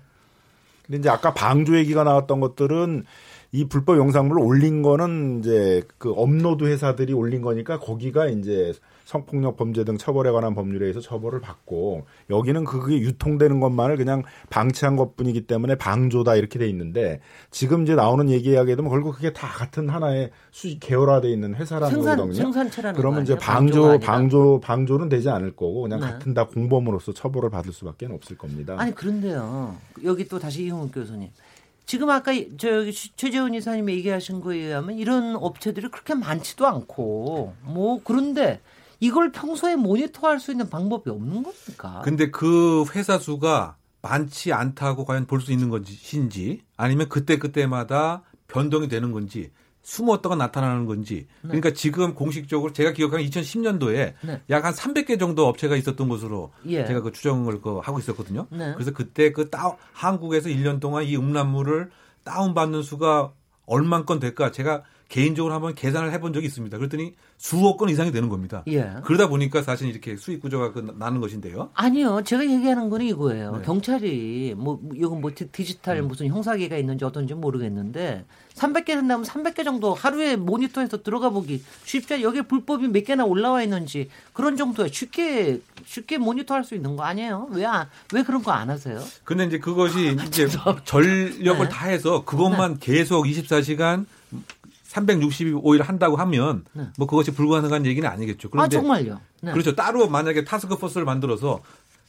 근데 0.85 0.97
이제 0.97 1.09
아까 1.09 1.33
방조 1.33 1.77
얘기가 1.77 2.03
나왔던 2.03 2.39
것들은 2.39 3.05
이 3.53 3.65
불법 3.65 3.97
영상물을 3.97 4.41
올린 4.41 4.81
거는 4.81 5.39
이제 5.39 5.83
그 5.97 6.13
업로드 6.13 6.63
회사들이 6.63 7.11
올린 7.11 7.41
거니까 7.41 7.79
거기가 7.79 8.27
이제 8.27 8.71
성폭력 9.03 9.57
범죄 9.57 9.83
등 9.83 9.97
처벌에 9.97 10.31
관한 10.31 10.55
법률에 10.55 10.85
의해서 10.85 11.01
처벌을 11.01 11.41
받고 11.41 12.05
여기는 12.29 12.63
그게 12.63 12.97
유통되는 12.99 13.59
것만을 13.59 13.97
그냥 13.97 14.23
방치한 14.49 14.95
것뿐이기 14.95 15.47
때문에 15.47 15.75
방조다 15.75 16.35
이렇게 16.35 16.59
돼 16.59 16.69
있는데 16.69 17.19
지금 17.49 17.83
이제 17.83 17.93
나오는 17.93 18.29
얘기 18.29 18.51
이야기에 18.51 18.77
되면 18.77 18.89
결국 18.89 19.15
그게 19.15 19.33
다 19.33 19.47
같은 19.47 19.89
하나의 19.89 20.31
수직 20.51 20.79
계열화돼 20.79 21.29
있는 21.29 21.53
회사라는 21.55 21.93
생산 21.93 22.17
거거든요. 22.17 22.35
생산체라는 22.35 22.97
그러면 22.97 23.19
거 23.19 23.23
이제? 23.23 23.35
방조. 23.35 23.99
방조 23.99 24.61
방조는 24.61 25.09
되지 25.09 25.29
않을 25.29 25.57
거고 25.57 25.81
그냥 25.81 25.99
네. 25.99 26.05
같은 26.05 26.33
다 26.33 26.47
공범으로서 26.47 27.11
처벌을 27.11 27.49
받을 27.49 27.73
수밖에 27.73 28.05
없을 28.05 28.37
겁니다. 28.37 28.75
아니 28.77 28.95
그런데요. 28.95 29.75
여기 30.05 30.25
또 30.25 30.39
다시 30.39 30.63
이홍욱 30.63 30.93
교수님. 30.93 31.29
지금 31.85 32.09
아까 32.09 32.31
저기 32.57 32.93
최재훈 33.15 33.53
이사님이 33.53 33.93
얘기하신 33.95 34.39
거에 34.41 34.57
의하면 34.57 34.97
이런 34.97 35.35
업체들이 35.35 35.89
그렇게 35.89 36.13
많지도 36.15 36.65
않고 36.67 37.53
뭐 37.63 37.99
그런데 38.03 38.61
이걸 38.99 39.31
평소에 39.31 39.75
모니터할 39.75 40.39
수 40.39 40.51
있는 40.51 40.69
방법이 40.69 41.09
없는 41.09 41.43
겁니까? 41.43 42.01
근데 42.03 42.29
그 42.31 42.85
회사 42.93 43.17
수가 43.17 43.75
많지 44.01 44.53
않다고 44.53 45.05
과연 45.05 45.25
볼 45.25 45.41
수 45.41 45.51
있는 45.51 45.69
것인지 45.69 46.61
아니면 46.77 47.09
그때 47.09 47.37
그때마다 47.37 48.23
변동이 48.47 48.87
되는 48.87 49.11
건지 49.11 49.51
숨었다가 49.83 50.35
나타나는 50.35 50.85
건지 50.85 51.27
그러니까 51.41 51.71
지금 51.71 52.13
공식적으로 52.13 52.71
제가 52.71 52.93
기억하는 52.93 53.25
2010년도에 53.25 54.13
네. 54.21 54.41
약한 54.49 54.73
300개 54.73 55.19
정도 55.19 55.47
업체가 55.47 55.75
있었던 55.75 56.07
것으로 56.07 56.51
예. 56.67 56.85
제가 56.85 57.01
그 57.01 57.11
추정을 57.11 57.61
그 57.61 57.79
하고 57.79 57.99
있었거든요. 57.99 58.47
네. 58.51 58.73
그래서 58.73 58.91
그때 58.91 59.31
그 59.31 59.49
다운, 59.49 59.75
한국에서 59.93 60.49
1년 60.49 60.79
동안 60.79 61.05
이 61.05 61.15
음란물을 61.15 61.89
다운받는 62.23 62.83
수가 62.83 63.33
얼만 63.65 64.05
건 64.05 64.19
될까 64.19 64.51
제가 64.51 64.83
개인적으로 65.11 65.53
한번 65.53 65.75
계산을 65.75 66.13
해본 66.13 66.31
적이 66.31 66.45
있습니다. 66.47 66.77
그랬더니 66.77 67.15
수억 67.37 67.75
건 67.77 67.89
이상이 67.89 68.13
되는 68.13 68.29
겁니다. 68.29 68.63
예. 68.67 68.93
그러다 69.03 69.27
보니까 69.27 69.61
사실 69.61 69.89
이렇게 69.89 70.15
수익 70.15 70.39
구조가 70.41 70.71
그 70.71 70.95
나는 70.97 71.19
것인데요. 71.19 71.69
아니요. 71.73 72.21
제가 72.23 72.43
얘기하는 72.49 72.89
거는 72.89 73.05
이거예요. 73.07 73.57
네. 73.57 73.61
경찰이 73.65 74.55
뭐 74.57 74.79
이건 74.95 75.19
뭐 75.19 75.31
디- 75.35 75.49
디지털 75.51 76.01
무슨 76.03 76.27
형사계가 76.27 76.77
있는지 76.77 77.03
어떤지 77.03 77.33
모르겠는데 77.33 78.23
300개 78.55 78.85
된다면 78.87 79.23
300개 79.25 79.65
정도 79.65 79.93
하루에 79.93 80.37
모니터에서 80.37 81.03
들어가 81.03 81.29
보기 81.29 81.61
쉽지 81.83 82.23
여기에 82.23 82.43
불법이 82.43 82.87
몇 82.87 83.03
개나 83.03 83.25
올라와 83.25 83.63
있는지 83.63 84.07
그런 84.31 84.55
정도에 84.55 84.87
쉽게 84.89 85.59
쉽게 85.85 86.19
모니터할 86.19 86.63
수 86.63 86.73
있는 86.73 86.95
거 86.95 87.03
아니에요? 87.03 87.49
왜안왜 87.51 88.23
그런 88.25 88.41
거 88.41 88.51
안 88.51 88.69
하세요? 88.69 88.97
근데 89.25 89.43
이제 89.45 89.59
그것이 89.59 90.15
이제 90.27 90.47
전력을 90.85 91.65
네. 91.65 91.69
다해서 91.69 92.23
그것만 92.23 92.79
계속 92.79 93.25
24시간 93.25 94.05
365일 94.91 95.83
한다고 95.83 96.17
하면 96.17 96.65
네. 96.73 96.87
뭐 96.97 97.07
그것이 97.07 97.31
불가능한 97.31 97.85
얘기는 97.85 98.07
아니겠죠. 98.07 98.49
아 98.49 98.51
그런데 98.51 98.77
정말요? 98.77 99.21
네. 99.41 99.51
그렇죠. 99.51 99.75
따로 99.75 100.07
만약에 100.07 100.43
타스크포스를 100.43 101.05
만들어서 101.05 101.61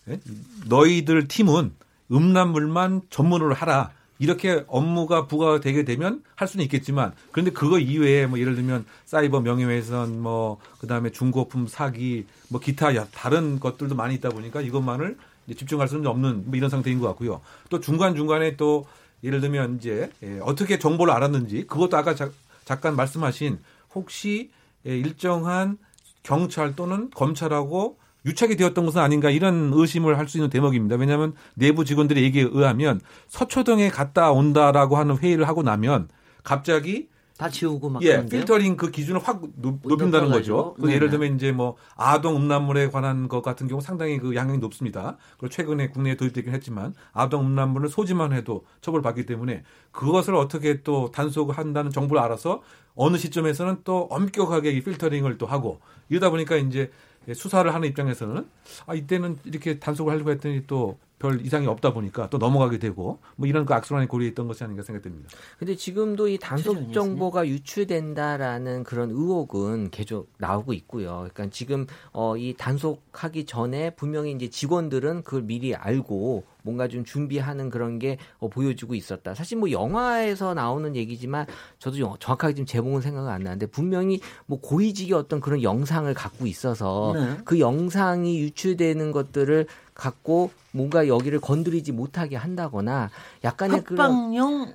예? 0.09 0.19
너희들 0.67 1.29
팀은 1.29 1.73
음란물만 2.11 3.03
전문으로 3.11 3.55
하라. 3.55 3.91
이렇게 4.19 4.65
업무가 4.69 5.27
부과되게 5.27 5.85
되면 5.85 6.23
할 6.37 6.47
수는 6.47 6.65
있겠지만 6.67 7.13
그런데 7.33 7.51
그거 7.51 7.81
이외에 7.81 8.27
뭐 8.27 8.39
예를 8.39 8.55
들면 8.55 8.85
사이버 9.05 9.41
명예훼손 9.41 10.21
뭐 10.21 10.59
그다음에 10.79 11.11
중고품 11.11 11.67
사기 11.67 12.27
뭐 12.49 12.61
기타 12.61 12.93
다른 13.07 13.59
것들도 13.59 13.97
많이 13.97 14.15
있다 14.15 14.29
보니까 14.29 14.61
이것만을 14.61 15.17
집중할 15.57 15.89
수는 15.89 16.07
없는 16.07 16.45
뭐 16.47 16.57
이런 16.57 16.71
상태인 16.71 17.01
것 17.01 17.09
같고요. 17.09 17.41
또 17.69 17.81
중간 17.81 18.15
중간에 18.15 18.57
또 18.57 18.87
예를 19.25 19.41
들면 19.41 19.77
이제 19.77 20.11
예, 20.23 20.39
어떻게 20.41 20.79
정보를 20.79 21.13
알았는지 21.13 21.67
그것도 21.67 21.97
아까 21.97 22.15
자, 22.15 22.31
잠깐 22.65 22.97
말씀하신 22.97 23.59
혹시 23.95 24.51
예, 24.87 24.97
일정한 24.97 25.79
경찰 26.23 26.75
또는 26.77 27.11
검찰하고 27.11 27.99
유착이 28.25 28.57
되었던 28.57 28.87
것은 28.87 29.01
아닌가 29.01 29.31
이런 29.31 29.73
의심을 29.75 30.17
할 30.19 30.29
수 30.29 30.39
있는 30.39 30.49
대목입니다. 30.51 30.97
왜냐하면 30.97 31.35
내부 31.55 31.85
직원들의 31.85 32.23
얘기에 32.23 32.49
의하면 32.53 33.01
서초동에 33.29 33.91
갔다 33.91 34.31
온다라고 34.31 34.97
하는 34.97 35.19
회의를 35.19 35.49
하고 35.49 35.63
나면 35.63 36.09
갑자기 36.45 37.09
다 37.43 37.49
지우고 37.49 37.89
막 37.89 38.01
예, 38.05 38.25
필터링 38.25 38.77
그 38.77 38.93
기준을 38.93 39.21
확 39.25 39.43
높, 39.57 39.81
인다는 39.85 40.31
거죠. 40.31 40.75
그 40.81 40.93
예를 40.93 41.11
들면 41.11 41.35
이제 41.35 41.51
뭐 41.51 41.75
아동 41.97 42.37
음란물에 42.37 42.89
관한 42.91 43.27
것 43.27 43.43
같은 43.43 43.67
경우 43.67 43.81
상당히 43.81 44.19
그 44.19 44.37
양형이 44.37 44.59
높습니다. 44.59 45.17
그리고 45.39 45.49
최근에 45.49 45.89
국내에 45.89 46.15
도입되긴 46.15 46.55
했지만 46.55 46.95
아동 47.13 47.47
음란물을 47.47 47.89
소지만 47.89 48.33
해도 48.33 48.65
처벌받기 48.81 49.27
때문에 49.27 49.65
그것을 49.91 50.37
어떻게 50.37 50.83
또 50.83 51.11
단속을 51.11 51.59
한다는 51.59 51.91
정보를 51.91 52.23
알아서 52.23 52.63
어느 52.95 53.17
시점에서는 53.17 53.79
또 53.83 54.07
엄격하게 54.11 54.71
이 54.71 54.81
필터링을 54.81 55.39
또 55.39 55.47
하고 55.47 55.81
이러다 56.11 56.31
보니까 56.31 56.55
이제 56.57 56.93
수사를 57.35 57.73
하는 57.73 57.89
입장에서는 57.89 58.47
아 58.87 58.95
이때는 58.95 59.39
이렇게 59.45 59.79
단속을 59.79 60.13
하려고 60.13 60.31
했더니 60.31 60.67
또 60.67 60.99
별 61.23 61.41
이상이 61.41 61.69
없다 61.69 61.93
보니까 61.93 62.29
또 62.31 62.39
넘어가게 62.39 62.79
되고 62.81 63.21
뭐 63.37 63.47
이런 63.47 63.65
그 63.65 63.73
악순환이 63.73 64.09
고리에 64.09 64.31
있던 64.31 64.49
것이 64.49 64.65
아닌가 64.65 64.83
생각됩니다. 64.83 65.31
근데 65.57 65.77
지금도 65.77 66.27
이 66.27 66.37
단속 66.37 66.93
정보가 66.93 67.47
유출된다라는 67.47 68.83
그런 68.83 69.11
의혹은 69.11 69.91
계속 69.91 70.33
나오고 70.39 70.73
있고요. 70.73 71.29
그러니까 71.33 71.47
지금 71.51 71.87
어 72.11 72.33
이 72.43 72.55
단속하기 72.59 73.45
전에 73.45 73.91
분명히 73.91 74.33
이제 74.33 74.49
직원들은 74.49 75.23
그걸 75.23 75.43
미리 75.43 75.77
알고 75.77 76.43
뭔가 76.63 76.89
좀 76.89 77.05
준비하는 77.05 77.71
그런 77.71 77.99
게 77.99 78.19
어, 78.39 78.49
보여주고 78.49 78.95
있었다. 78.95 79.35
사실 79.35 79.59
뭐 79.59 79.71
영화에서 79.71 80.55
나오는 80.55 80.97
얘기지만 80.97 81.47
저도 81.79 82.19
정확하게 82.19 82.55
지금 82.55 82.67
제목은 82.67 83.01
생각은 83.01 83.31
안 83.31 83.43
나는데 83.43 83.67
분명히 83.67 84.21
뭐 84.47 84.61
고위직의 84.61 85.13
어떤 85.13 85.41
그런 85.41 85.63
영상을 85.63 86.13
갖고 86.15 86.47
있어서 86.47 87.13
네. 87.15 87.39
그 87.45 87.61
영상이 87.61 88.39
유출되는 88.41 89.13
것들을 89.13 89.67
갖고 89.95 90.51
뭔가 90.73 91.07
여기를 91.07 91.41
건드리지 91.41 91.93
못하게 91.93 92.37
한다거나 92.37 93.11
약간의 93.45 93.83
합방용 93.87 94.75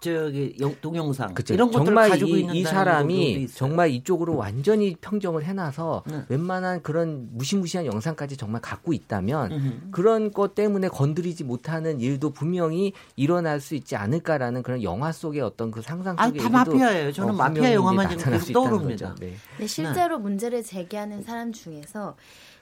저기 0.00 0.56
동영상 0.80 1.34
그쵸. 1.34 1.54
이런 1.54 1.70
것들을 1.70 1.86
정말 1.86 2.08
가지고 2.08 2.36
이, 2.36 2.40
있는 2.40 2.54
이 2.54 2.64
사람이 2.64 3.48
정말 3.48 3.90
이쪽으로 3.90 4.36
완전히 4.36 4.94
평정을 5.00 5.44
해놔서 5.44 6.04
네. 6.06 6.22
웬만한 6.28 6.82
그런 6.82 7.28
무시무시한 7.32 7.86
영상까지 7.86 8.36
정말 8.36 8.60
갖고 8.60 8.92
있다면 8.92 9.52
음흠. 9.52 9.90
그런 9.90 10.30
것 10.32 10.54
때문에 10.54 10.88
건드리지 10.88 11.44
못하는 11.44 12.00
일도 12.00 12.30
분명히 12.30 12.92
일어날 13.16 13.60
수 13.60 13.74
있지 13.74 13.96
않을까라는 13.96 14.62
그런 14.62 14.82
영화 14.82 15.12
속의 15.12 15.40
어떤 15.42 15.70
그 15.70 15.82
상상 15.82 16.16
속의 16.16 16.40
아, 16.40 16.42
다 16.42 16.48
마피아예요. 16.50 17.12
저는 17.12 17.34
어, 17.34 17.36
마피아 17.36 17.74
영화만 17.74 18.08
지금 18.08 18.32
계속 18.32 18.52
떠오릅니다. 18.52 19.14
네. 19.20 19.34
네, 19.58 19.66
실제로 19.66 20.16
네. 20.16 20.22
문제를 20.22 20.62
제기하는 20.62 21.22
사람 21.22 21.52
중에서 21.52 22.16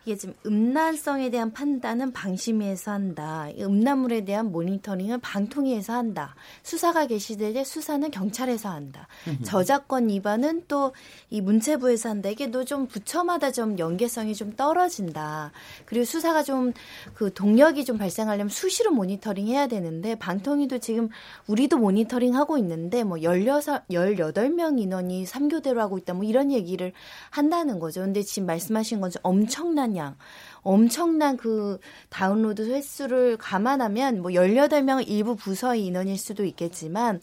이게 0.09 0.17
지금 0.17 0.35
음란성에 0.47 1.29
대한 1.29 1.53
판단은 1.53 2.13
방심위에서 2.15 2.93
한다. 2.93 3.49
음란물에 3.61 4.25
대한 4.25 4.51
모니터링은 4.51 5.21
방통위에서 5.21 5.93
한다. 5.93 6.35
수사가 6.63 7.07
개시될 7.07 7.53
때 7.53 7.63
수사는 7.63 8.11
경찰에서 8.11 8.71
한다. 8.71 9.07
저작권 9.45 10.09
위반은 10.09 10.65
또 10.67 10.93
이 11.31 11.43
문체부에서 11.43 12.09
한다. 12.09 12.31
이게 12.31 12.51
또 12.51 12.65
좀 12.65 12.87
부처마다 12.87 13.53
좀 13.53 13.79
연계성이 13.79 14.35
좀 14.35 14.53
떨어진다. 14.57 15.53
그리고 15.85 16.07
수사가 16.07 16.43
좀 16.43 16.73
그 17.15 17.33
동력이 17.35 17.85
좀 17.85 17.99
발생하려면 17.99 18.49
수시로 18.49 18.91
모니터링 18.93 19.47
해야 19.49 19.67
되는데 19.67 20.15
방통위도 20.15 20.79
지금 20.79 21.09
우리도 21.49 21.77
모니터링 21.77 22.35
하고 22.35 22.57
있는데 22.59 23.05
뭐 23.05 23.21
16, 23.21 23.89
18명 23.91 24.81
인원이 24.81 25.25
3교대로 25.25 25.77
하고 25.77 25.99
있다. 25.99 26.15
뭐 26.15 26.25
이런 26.25 26.51
얘기를 26.51 26.93
한다는 27.31 27.79
거죠. 27.79 28.01
근데 28.01 28.23
지금 28.23 28.47
말씀하신 28.47 29.01
것처럼 29.01 29.21
엄청난 29.25 29.98
양 29.99 30.17
엄청난 30.63 31.37
그 31.37 31.79
다운로드 32.09 32.71
횟수를 32.71 33.37
감안하면 33.37 34.23
뭐 34.23 34.31
18명 34.33 35.07
일부 35.07 35.37
부서의 35.37 35.85
인원일 35.85 36.19
수도 36.19 36.45
있겠지만 36.45 37.21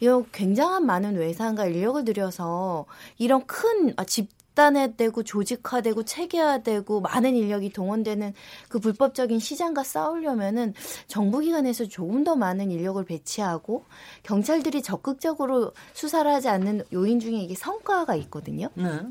이 0.00 0.22
굉장한 0.32 0.84
많은 0.84 1.16
외상과 1.16 1.66
인력을 1.66 2.04
들여서 2.04 2.86
이런 3.18 3.46
큰 3.46 3.94
아, 3.96 4.04
집단화되고 4.04 5.22
조직화되고 5.22 6.04
체계화되고 6.04 7.00
많은 7.00 7.36
인력이 7.36 7.70
동원되는 7.70 8.34
그 8.68 8.80
불법적인 8.80 9.38
시장과 9.38 9.84
싸우려면은 9.84 10.74
정부기관에서 11.06 11.86
조금 11.86 12.24
더 12.24 12.34
많은 12.34 12.70
인력을 12.70 13.02
배치하고 13.04 13.84
경찰들이 14.24 14.82
적극적으로 14.82 15.72
수사를 15.92 16.30
하지 16.30 16.48
않는 16.48 16.82
요인 16.92 17.20
중에 17.20 17.38
이게 17.38 17.54
성과가 17.54 18.16
있거든요. 18.16 18.68
네. 18.74 19.02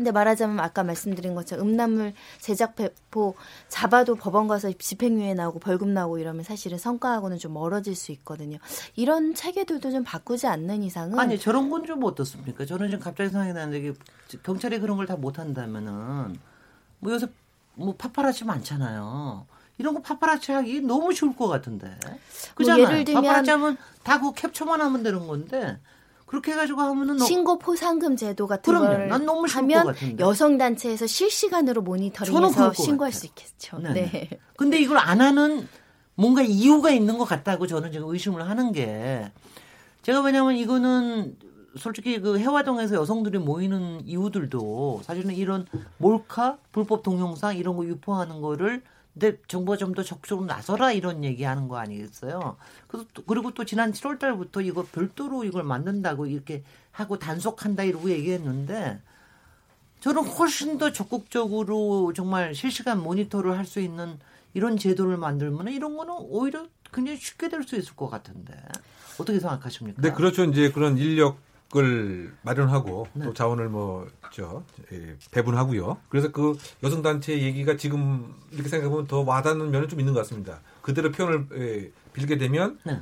근데 0.00 0.12
말하자면 0.12 0.60
아까 0.60 0.82
말씀드린 0.82 1.34
것처럼 1.34 1.68
음란물 1.68 2.14
제작 2.38 2.74
배포 2.74 3.34
잡아도 3.68 4.14
법원 4.14 4.48
가서 4.48 4.72
집행유예 4.72 5.34
나오고 5.34 5.58
벌금 5.58 5.92
나오고 5.92 6.16
이러면 6.18 6.42
사실은 6.42 6.78
성과하고는 6.78 7.36
좀 7.36 7.52
멀어질 7.52 7.94
수 7.94 8.10
있거든요. 8.12 8.56
이런 8.96 9.34
체계들도 9.34 9.90
좀 9.90 10.02
바꾸지 10.02 10.46
않는 10.46 10.82
이상은 10.84 11.18
아니 11.18 11.38
저런 11.38 11.68
건 11.68 11.84
좀 11.84 12.02
어떻습니까? 12.04 12.64
저는 12.64 12.88
지금 12.88 13.02
갑자기 13.04 13.28
생각이 13.28 13.52
나는데 13.52 13.92
경찰이 14.42 14.78
그런 14.80 14.96
걸 14.96 15.06
다 15.06 15.16
못한다면은 15.16 16.38
뭐 17.00 17.12
요새 17.12 17.26
뭐 17.74 17.94
파파라치 17.96 18.44
많잖아요. 18.46 19.44
이런 19.76 19.92
거 19.94 20.00
파파라치 20.00 20.52
하기 20.52 20.80
너무 20.82 21.12
쉬울 21.12 21.36
것 21.36 21.46
같은데. 21.48 21.88
뭐 22.06 22.18
그잖아요. 22.54 22.84
뭐 22.86 22.92
예를 22.92 23.04
들면 23.04 23.22
파파라치 23.22 23.50
하면 23.50 23.76
다 24.02 24.18
그 24.18 24.32
캡처만 24.32 24.80
하면 24.80 25.02
되는 25.02 25.26
건데 25.26 25.78
그렇게 26.30 26.52
해가지고 26.52 26.80
하면은 26.80 27.18
신고 27.18 27.58
포상금 27.58 28.14
제도 28.14 28.46
같은 28.46 28.72
그럼요. 28.72 28.86
걸난 28.86 29.26
너무 29.26 29.46
하면 29.50 29.92
여성 30.20 30.58
단체에서 30.58 31.08
실시간으로 31.08 31.82
모니터링해서 31.82 32.72
신고할 32.72 33.12
수 33.12 33.26
있겠죠. 33.26 33.80
네. 33.80 33.92
네. 33.94 34.30
근데 34.56 34.78
이걸 34.78 34.98
안 34.98 35.20
하는 35.20 35.66
뭔가 36.14 36.42
이유가 36.42 36.92
있는 36.92 37.18
것 37.18 37.24
같다고 37.24 37.66
저는 37.66 37.90
지금 37.90 38.10
의심을 38.10 38.48
하는 38.48 38.70
게 38.70 39.32
제가 40.02 40.20
왜냐면 40.20 40.54
이거는 40.54 41.36
솔직히 41.76 42.20
그 42.20 42.38
해화동에서 42.38 42.94
여성들이 42.94 43.38
모이는 43.38 44.02
이유들도 44.06 45.00
사실은 45.02 45.34
이런 45.34 45.66
몰카 45.98 46.58
불법 46.70 47.02
동영상 47.02 47.56
이런 47.56 47.76
거 47.76 47.84
유포하는 47.84 48.40
거를 48.40 48.82
근데 49.20 49.36
정부가 49.48 49.76
좀 49.76 49.90
더 49.94 50.02
적극적으로 50.02 50.46
나서라 50.46 50.92
이런 50.92 51.24
얘기하는 51.24 51.68
거 51.68 51.76
아니겠어요? 51.76 52.56
그래서 52.88 53.06
또, 53.12 53.22
그리고 53.24 53.52
또 53.52 53.64
지난 53.64 53.92
7월 53.92 54.18
달부터 54.18 54.62
이거 54.62 54.86
별도로 54.90 55.44
이걸 55.44 55.62
만든다고 55.64 56.26
이렇게 56.26 56.62
하고 56.92 57.18
단속한다 57.18 57.82
이러고 57.84 58.08
얘기했는데 58.10 59.00
저는 60.00 60.22
훨씬 60.24 60.78
더 60.78 60.92
적극적으로 60.92 62.12
정말 62.14 62.54
실시간 62.54 63.02
모니터를 63.02 63.58
할 63.58 63.66
수 63.66 63.80
있는 63.80 64.18
이런 64.54 64.78
제도를 64.78 65.16
만들면 65.18 65.68
이런 65.68 65.96
거는 65.96 66.14
오히려 66.18 66.64
굉장히 66.92 67.18
쉽게 67.18 67.48
될 67.50 67.62
수 67.64 67.76
있을 67.76 67.94
것 67.94 68.08
같은데 68.08 68.54
어떻게 69.18 69.38
생각하십니까? 69.38 70.00
네, 70.00 70.12
그렇죠. 70.12 70.44
이제 70.44 70.70
그런 70.72 70.96
인력 70.96 71.36
을 71.76 72.32
마련하고 72.42 73.06
네. 73.12 73.26
또 73.26 73.32
자원을 73.32 73.68
뭐저 73.68 74.64
예, 74.92 75.16
배분하고요. 75.30 75.98
그래서 76.08 76.32
그 76.32 76.58
여성 76.82 77.00
단체 77.00 77.40
얘기가 77.40 77.76
지금 77.76 78.34
이렇게 78.50 78.68
생각해 78.68 78.90
보면 78.90 79.06
더 79.06 79.20
와닿는 79.20 79.70
면은 79.70 79.88
좀 79.88 80.00
있는 80.00 80.12
것 80.12 80.20
같습니다. 80.20 80.62
그대로 80.82 81.12
표현을 81.12 81.46
예, 81.54 81.90
빌게 82.12 82.38
되면 82.38 82.80
네. 82.84 82.98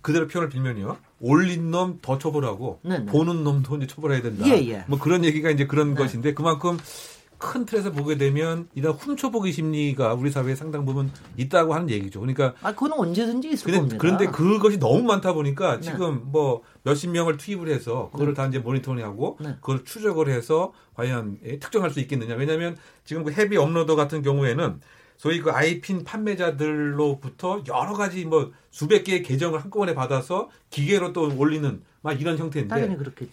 그대로 0.00 0.26
표현을 0.26 0.48
빌면요. 0.48 0.96
올린 1.20 1.70
놈 1.70 1.98
더 2.00 2.16
처벌하고 2.16 2.80
네, 2.82 2.98
네. 2.98 3.04
보는 3.04 3.44
놈도 3.44 3.76
이제 3.76 3.86
처벌해야 3.86 4.22
된다. 4.22 4.46
예, 4.48 4.52
예. 4.70 4.84
뭐 4.88 4.98
그런 4.98 5.22
얘기가 5.24 5.50
이제 5.50 5.66
그런 5.66 5.90
네. 5.90 5.94
것인데 5.96 6.32
그만큼 6.32 6.78
큰 7.42 7.66
틀에서 7.66 7.90
보게 7.90 8.16
되면 8.16 8.68
이런 8.74 8.94
훔쳐보기 8.94 9.52
심리가 9.52 10.14
우리 10.14 10.30
사회에 10.30 10.54
상당 10.54 10.84
부분 10.86 11.10
있다고 11.36 11.74
하는 11.74 11.90
얘기죠. 11.90 12.20
그러니까 12.20 12.54
아 12.62 12.72
그건 12.72 12.92
언제든지 12.92 13.50
있을 13.50 13.64
근데, 13.64 13.78
겁니다. 13.78 13.98
그런데 13.98 14.26
그것이 14.26 14.78
너무 14.78 15.02
많다 15.02 15.32
보니까 15.32 15.76
네. 15.76 15.82
지금 15.82 16.22
뭐 16.26 16.62
몇십 16.84 17.10
명을 17.10 17.36
투입을 17.36 17.68
해서 17.68 18.10
그거를 18.12 18.34
네. 18.34 18.36
다 18.36 18.46
이제 18.46 18.58
모니터링하고 18.60 19.38
네. 19.40 19.56
그걸 19.60 19.84
추적을 19.84 20.28
해서 20.28 20.72
과연 20.94 21.38
예, 21.44 21.58
특정할 21.58 21.90
수 21.90 22.00
있겠느냐. 22.00 22.36
왜냐하면 22.36 22.76
지금 23.04 23.24
그 23.24 23.32
헤비 23.32 23.56
업로더 23.56 23.96
같은 23.96 24.22
경우에는 24.22 24.80
소위 25.16 25.40
그 25.40 25.50
아이핀 25.50 26.04
판매자들로부터 26.04 27.64
여러 27.68 27.92
가지 27.92 28.24
뭐 28.24 28.50
수백 28.70 29.04
개의 29.04 29.22
계정을 29.22 29.60
한꺼번에 29.62 29.94
받아서 29.94 30.48
기계로 30.70 31.12
또 31.12 31.30
올리는 31.36 31.82
막 32.02 32.20
이런 32.20 32.36
형태인데 32.36 32.74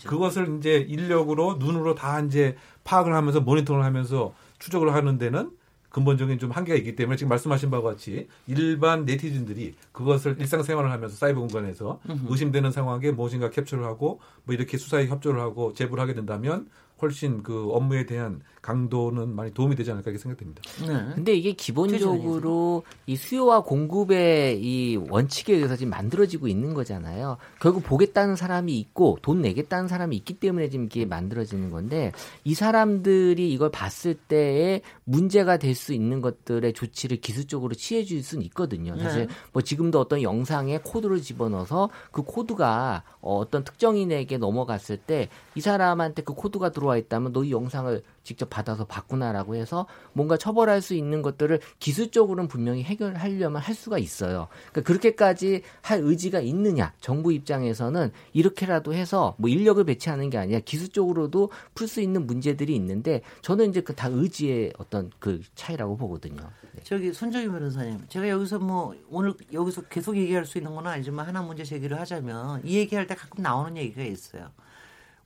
그것을 0.08 0.58
이제 0.60 0.77
인력으로 0.88 1.58
눈으로 1.60 1.95
다 1.95 2.19
이제 2.21 2.55
파악을 2.84 3.13
하면서 3.13 3.41
모니터를 3.41 3.84
하면서 3.84 4.34
추적을 4.60 4.93
하는 4.93 5.17
데는 5.17 5.51
근본적인 5.89 6.38
좀 6.38 6.51
한계가 6.51 6.77
있기 6.77 6.95
때문에 6.95 7.17
지금 7.17 7.29
말씀하신 7.29 7.71
바와 7.71 7.82
같이 7.82 8.27
일반 8.45 9.05
네티즌들이 9.05 9.73
그것을 9.91 10.36
일상생활을 10.39 10.91
하면서 10.91 11.15
사이버 11.15 11.39
공간에서 11.39 11.99
의심되는 12.27 12.71
상황에 12.71 13.12
무엇인가 13.12 13.49
캡처를 13.49 13.84
하고 13.84 14.19
뭐 14.43 14.53
이렇게 14.53 14.77
수사에 14.77 15.08
협조를 15.08 15.41
하고 15.41 15.73
제보를 15.73 16.01
하게 16.01 16.13
된다면 16.13 16.69
훨씬 17.01 17.41
그 17.43 17.71
업무에 17.71 18.05
대한 18.05 18.41
강도는 18.61 19.29
많이 19.35 19.53
도움이 19.53 19.75
되지 19.75 19.91
않을까 19.91 20.11
이렇게 20.11 20.21
생각됩니다. 20.21 20.61
네. 20.85 21.15
근데 21.15 21.33
이게 21.33 21.53
기본적으로 21.53 22.83
이 23.07 23.15
수요와 23.15 23.63
공급의 23.63 24.61
이 24.61 24.97
원칙에 24.97 25.53
의해서 25.55 25.75
지금 25.75 25.91
만들어지고 25.91 26.47
있는 26.47 26.73
거잖아요. 26.73 27.37
결국 27.59 27.83
보겠다는 27.83 28.35
사람이 28.35 28.77
있고 28.79 29.17
돈 29.21 29.41
내겠다는 29.41 29.87
사람이 29.87 30.15
있기 30.17 30.35
때문에 30.35 30.69
지금 30.69 30.85
이게 30.85 31.05
만들어지는 31.05 31.69
건데 31.71 32.11
이 32.43 32.53
사람들이 32.53 33.51
이걸 33.51 33.71
봤을 33.71 34.13
때에 34.13 34.81
문제가 35.03 35.57
될 35.57 35.79
수 35.79 35.93
있는 35.93 36.19
것들의 36.19 36.73
조치를 36.73 37.21
기술적으로 37.21 37.73
취해 37.73 38.03
줄 38.03 38.21
수는 38.21 38.43
있거든요. 38.47 38.97
사실 38.99 39.27
네. 39.27 39.33
뭐 39.53 39.61
지금도 39.61 39.99
어떤 39.99 40.21
영상에 40.21 40.79
코드를 40.79 41.21
집어넣어서 41.21 41.89
그 42.11 42.23
코드가 42.23 43.03
어, 43.21 43.37
어떤 43.37 43.63
특정인에게 43.63 44.37
넘어갔을 44.37 44.97
때 44.97 45.29
이 45.55 45.61
사람한테 45.61 46.21
그 46.23 46.33
코드가 46.33 46.69
들어와 46.71 46.97
있다면 46.97 47.33
너 47.33 47.43
이 47.43 47.51
영상을 47.51 48.01
직접 48.23 48.49
받아서 48.49 48.86
봤구나라고 48.86 49.55
해서 49.55 49.86
뭔가 50.13 50.38
처벌할 50.38 50.82
수 50.82 50.95
있는 50.95 51.21
것들을 51.21 51.60
기술적으로는 51.79 52.47
분명히 52.47 52.84
해결하려면 52.84 53.62
할 53.62 53.75
수가 53.75 53.99
있어요. 53.99 54.47
그러니까 54.71 54.82
그렇게까지 54.88 55.62
할 55.82 55.99
의지가 56.01 56.39
있느냐? 56.41 56.93
정부 56.99 57.32
입장에서는 57.32 58.12
이렇게라도 58.34 58.93
해서 58.93 59.36
뭐 59.38 59.49
인력을 59.49 59.84
배치하는 59.84 60.29
게 60.32 60.38
아니라 60.39 60.60
기술적으로도 60.62 61.51
풀 61.75 61.88
수 61.88 62.01
있는 62.01 62.25
문제들이 62.27 62.75
있는데 62.75 63.21
저는 63.41 63.69
이제 63.69 63.82
그 63.82 63.99
다 63.99 64.08
의지의 64.10 64.71
어떤 64.77 65.12
그 65.19 65.41
차이라고 65.55 65.97
보거든요. 65.97 66.41
네. 66.73 66.82
저기 66.84 67.12
손정희 67.12 67.49
변호사님, 67.49 68.05
제가 68.08 68.29
여기서 68.29 68.60
뭐 68.60 68.95
오늘 69.10 69.34
여기서 69.51 69.82
계속 69.89 70.15
얘기할 70.15 70.45
수 70.45 70.58
있는 70.58 70.73
건 70.73 70.88
아니지만 70.88 71.27
하나 71.27 71.41
문제 71.41 71.65
제기를 71.65 71.99
하자면 71.99 72.62
이 72.63 72.77
얘기할 72.77 73.08
때 73.08 73.15
가끔 73.15 73.43
나오는 73.43 73.75
얘기가 73.75 74.03
있어요. 74.03 74.51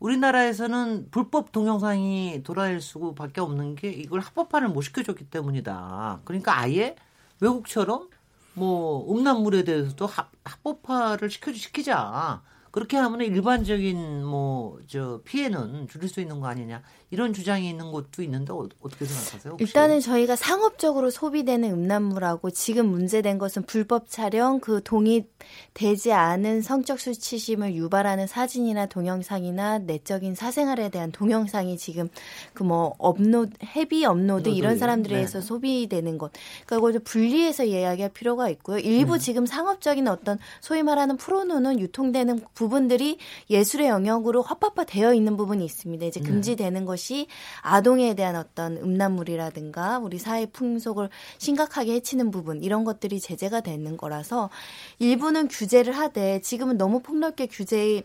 우리나라에서는 0.04 1.08
불법 1.12 1.54
동영상이 1.54 2.42
돌아다닐 2.44 2.82
수밖에 2.82 3.40
없는 3.40 3.76
게 3.76 3.90
이걸 3.90 4.20
합법화를 4.20 4.68
못 4.68 4.82
시켜줬기 4.82 5.30
때문이다. 5.30 6.20
그러니까 6.26 6.60
아예 6.60 6.96
외국처럼 7.40 8.10
뭐 8.54 9.10
음란물에 9.10 9.64
대해서도 9.64 10.06
합, 10.06 10.32
합법화를 10.44 11.30
시켜 11.30 11.54
시키자. 11.54 12.42
그렇게 12.72 12.98
하면 12.98 13.22
일반적인 13.22 14.26
뭐 14.26 14.80
저 14.88 15.22
피해는 15.24 15.88
줄일 15.88 16.10
수 16.10 16.20
있는 16.20 16.40
거 16.42 16.48
아니냐 16.48 16.82
이런 17.14 17.32
주장이 17.32 17.70
있는 17.70 17.92
곳도 17.92 18.24
있는데 18.24 18.52
어, 18.52 18.68
떻게 18.82 19.06
생각하세요? 19.06 19.52
혹시? 19.54 19.64
일단은 19.64 20.00
저희가 20.00 20.36
상업적으로 20.36 21.10
소비되는 21.10 21.72
음란물하고 21.72 22.50
지금 22.52 22.88
문제된 22.88 23.38
것은 23.38 23.64
불법 23.64 24.10
촬영, 24.10 24.60
그 24.60 24.82
동의되지 24.84 26.12
않은 26.12 26.62
성적 26.62 27.00
수치심을 27.00 27.76
유발하는 27.76 28.28
사진이나 28.28 28.88
동영상이나 28.88 29.80
내적인 29.80 30.36
사생활에 30.36 30.90
대한 30.90 31.12
동영상이 31.12 31.78
지금 31.78 32.10
그 32.54 32.64
뭐 32.64 32.96
업로드, 32.98 33.52
heavy 33.76 34.06
업로드 34.06 34.50
이런 34.50 34.78
사람들에 34.78 35.14
네. 35.14 35.20
의해서 35.20 35.42
소비되는 35.42 36.18
것. 36.18 36.32
그러니까 36.66 36.78
이걸 36.78 36.94
좀 36.94 37.02
분리해서 37.04 37.66
이야기할 37.66 38.12
필요가 38.12 38.50
있고요. 38.50 38.80
일부 38.80 39.20
지금 39.20 39.46
상업적인 39.46 40.08
어떤 40.08 40.40
소위 40.62 40.82
말하는 40.82 41.18
포르노 41.18 41.80
유통되는 41.80 42.46
부분들이 42.54 43.18
예술의 43.50 43.90
영역으로 43.90 44.42
합법화되어 44.42 45.14
있는 45.14 45.36
부분이 45.36 45.64
있습니다. 45.66 46.06
이제 46.06 46.22
금지되는 46.22 46.86
것이 46.86 47.03
아동에 47.62 48.14
대한 48.14 48.36
어떤 48.36 48.78
음란물이라든가 48.78 50.00
우리 50.00 50.18
사회 50.20 50.46
풍속을 50.46 51.10
심각하게 51.38 51.94
해치는 51.94 52.32
부분 52.32 52.64
이런 52.64 52.84
것들이 52.84 53.20
제재가 53.20 53.62
되는 53.62 53.98
거라서 53.98 54.50
일부는 55.00 55.48
규제를 55.48 55.98
하되 55.98 56.42
지금은 56.42 56.78
너무 56.78 57.02
폭넓게 57.02 57.48
규제의 57.48 58.04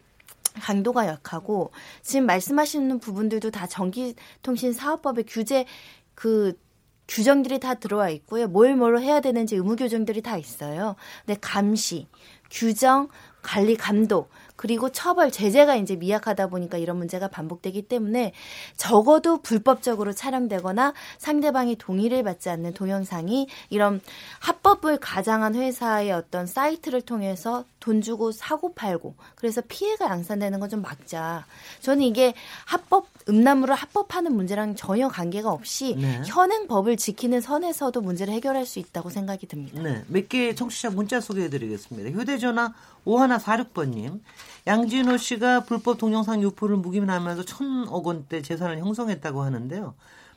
강도가 0.60 1.06
약하고 1.06 1.70
지금 2.02 2.26
말씀하시는 2.26 2.98
부분들도 2.98 3.50
다 3.50 3.66
전기통신 3.66 4.72
사업법의 4.72 5.24
규제 5.26 5.66
그 6.14 6.58
규정들이 7.06 7.58
다 7.58 7.74
들어와 7.74 8.10
있고요. 8.10 8.48
뭘 8.48 8.76
뭘로 8.76 9.00
해야 9.00 9.20
되는지 9.20 9.56
의무 9.56 9.76
규정들이 9.76 10.20
다 10.20 10.36
있어요. 10.36 10.94
근데 11.24 11.38
감시, 11.40 12.06
규정, 12.50 13.08
관리 13.42 13.76
감독 13.76 14.30
그리고 14.58 14.90
처벌 14.90 15.30
제재가 15.30 15.76
이제 15.76 15.94
미약하다 15.94 16.48
보니까 16.48 16.78
이런 16.78 16.96
문제가 16.96 17.28
반복되기 17.28 17.82
때문에 17.82 18.32
적어도 18.76 19.40
불법적으로 19.40 20.12
촬영되거나 20.12 20.94
상대방이 21.18 21.76
동의를 21.76 22.24
받지 22.24 22.50
않는 22.50 22.74
동영상이 22.74 23.46
이런 23.70 24.00
합법을 24.40 24.98
가장한 24.98 25.54
회사의 25.54 26.10
어떤 26.10 26.46
사이트를 26.46 27.02
통해서 27.02 27.64
돈 27.80 28.00
주고 28.00 28.32
사고 28.32 28.74
팔고 28.74 29.14
그래서 29.34 29.60
피해가 29.66 30.06
양산되는 30.06 30.60
건 30.60 30.68
좀 30.68 30.82
막자. 30.82 31.46
저는 31.80 32.02
이게 32.02 32.34
합법 32.66 33.06
음란물을 33.28 33.74
합법하는 33.74 34.34
문제랑 34.34 34.76
전혀 34.76 35.08
관계가 35.08 35.50
없이 35.50 35.96
네. 35.96 36.22
현행 36.26 36.66
법을 36.68 36.96
지키는 36.96 37.40
선에서도 37.40 38.00
문제를 38.00 38.34
해결할 38.34 38.66
수 38.66 38.78
있다고 38.78 39.10
생각이 39.10 39.46
듭니다. 39.46 39.80
네, 39.80 40.04
몇개 40.08 40.54
청취자 40.54 40.90
문자 40.90 41.20
소개해드리겠습니다. 41.20 42.10
휴대전화 42.10 42.74
5146번님, 43.06 44.20
양진호 44.66 45.16
씨가 45.16 45.64
불법 45.64 45.98
동영상 45.98 46.42
유포를 46.42 46.76
묵인하면서 46.76 47.44
천억 47.44 48.06
원대 48.06 48.42
재산을 48.42 48.78
형성했다고 48.78 49.42
하는데요. 49.42 49.94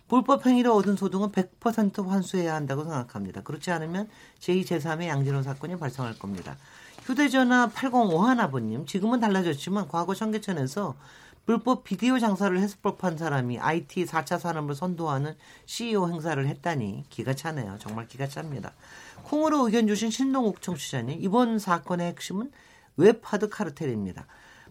불법 0.07 0.45
행위로 0.45 0.75
얻은 0.75 0.97
소득은 0.97 1.31
100% 1.31 2.07
환수해야 2.07 2.53
한다고 2.55 2.83
생각합니다. 2.83 3.41
그렇지 3.43 3.71
않으면 3.71 4.09
제2, 4.39 4.65
제3의 4.65 5.07
양진호 5.07 5.41
사건이 5.43 5.77
발생할 5.79 6.19
겁니다. 6.19 6.57
휴대전화 7.01 7.69
8051번님, 7.69 8.85
지금은 8.85 9.19
달라졌지만 9.19 9.87
과거 9.87 10.13
청계천에서 10.13 10.95
불법 11.47 11.83
비디오 11.83 12.19
장사를 12.19 12.55
했을 12.59 12.77
법한 12.83 13.17
사람이 13.17 13.57
IT 13.57 14.05
4차 14.05 14.37
산업을 14.37 14.75
선도하는 14.75 15.35
CEO 15.65 16.07
행사를 16.07 16.47
했다니 16.47 17.05
기가 17.09 17.33
차네요. 17.33 17.77
정말 17.79 18.07
기가 18.07 18.27
찹니다. 18.27 18.73
콩으로 19.23 19.65
의견 19.65 19.87
주신 19.87 20.11
신동욱 20.11 20.61
청취자님, 20.61 21.17
이번 21.21 21.57
사건의 21.57 22.07
핵심은 22.09 22.51
웹하드 22.97 23.49
카르텔입니다. 23.49 24.27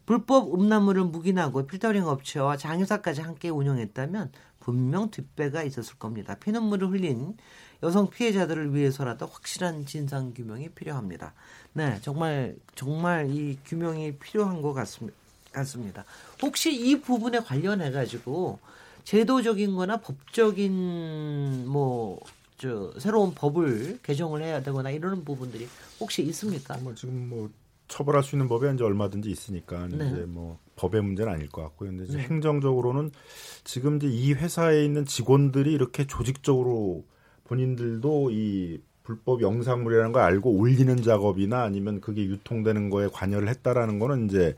불법 0.07 0.55
음란물을 0.55 1.05
묵인하고 1.07 1.67
필터링 1.67 2.07
업체와 2.07 2.57
장의사까지 2.57 3.23
함께 3.23 3.49
운영했다면 3.49 4.31
분명 4.61 5.11
뒷배가 5.11 5.65
있었을 5.65 5.99
겁니다. 5.99 6.37
피눈물을 6.37 6.91
흘린 6.91 7.37
여성 7.83 8.11
피해자들을 8.11 8.75
위해서라도 8.75 9.27
확실한 9.27 9.87
진상 9.87 10.35
규명이 10.35 10.71
필요합니다. 10.71 11.33
네, 11.73 11.99
정말 12.03 12.57
정말 12.75 13.31
이 13.31 13.59
규명이 13.65 14.17
필요한 14.17 14.63
것 14.63 14.73
같습니다. 14.73 15.17
같습니다. 15.53 16.05
혹시 16.43 16.73
이 16.73 17.01
부분에 17.01 17.41
관련해 17.41 17.91
가지고 17.91 18.61
제도적인 19.05 19.75
거나 19.75 19.97
법적인 19.99 21.67
뭐 21.67 22.21
저 22.61 22.93
새로운 22.99 23.33
법을 23.35 24.01
개정을 24.03 24.43
해야 24.43 24.63
되거나 24.63 24.91
이러는 24.91 25.25
부분들이 25.25 25.67
혹시 25.99 26.23
있습니까? 26.25 26.77
뭐 26.77 26.95
지금 26.95 27.31
뭐 27.31 27.49
처벌할 27.89 28.23
수 28.23 28.37
있는 28.37 28.49
법이 28.49 28.69
이제 28.75 28.85
얼마든지 28.85 29.31
있으니까 29.31 29.89
네. 29.89 30.07
이제 30.07 30.27
뭐 30.27 30.59
법의 30.77 31.01
문제는 31.03 31.33
아닐 31.33 31.49
것 31.49 31.63
같고요. 31.63 31.89
근데 31.89 32.05
이제 32.05 32.19
네. 32.19 32.25
행정적으로는 32.25 33.13
지금 33.65 33.97
이제 33.97 34.09
이 34.09 34.35
회사에 34.35 34.85
있는 34.85 35.07
직원들이 35.07 35.73
이렇게 35.73 36.07
조직적으로 36.07 37.03
본인들도 37.55 38.31
이 38.31 38.81
불법 39.03 39.43
영상물이라는 39.43 40.13
걸 40.13 40.23
알고 40.23 40.53
올리는 40.53 40.97
작업이나 41.03 41.63
아니면 41.65 42.01
그게 42.01 42.23
유통되는 42.25 42.91
거에 42.91 43.09
관여를 43.13 43.49
했다라는 43.49 43.99
거는 43.99 44.27
이제 44.27 44.55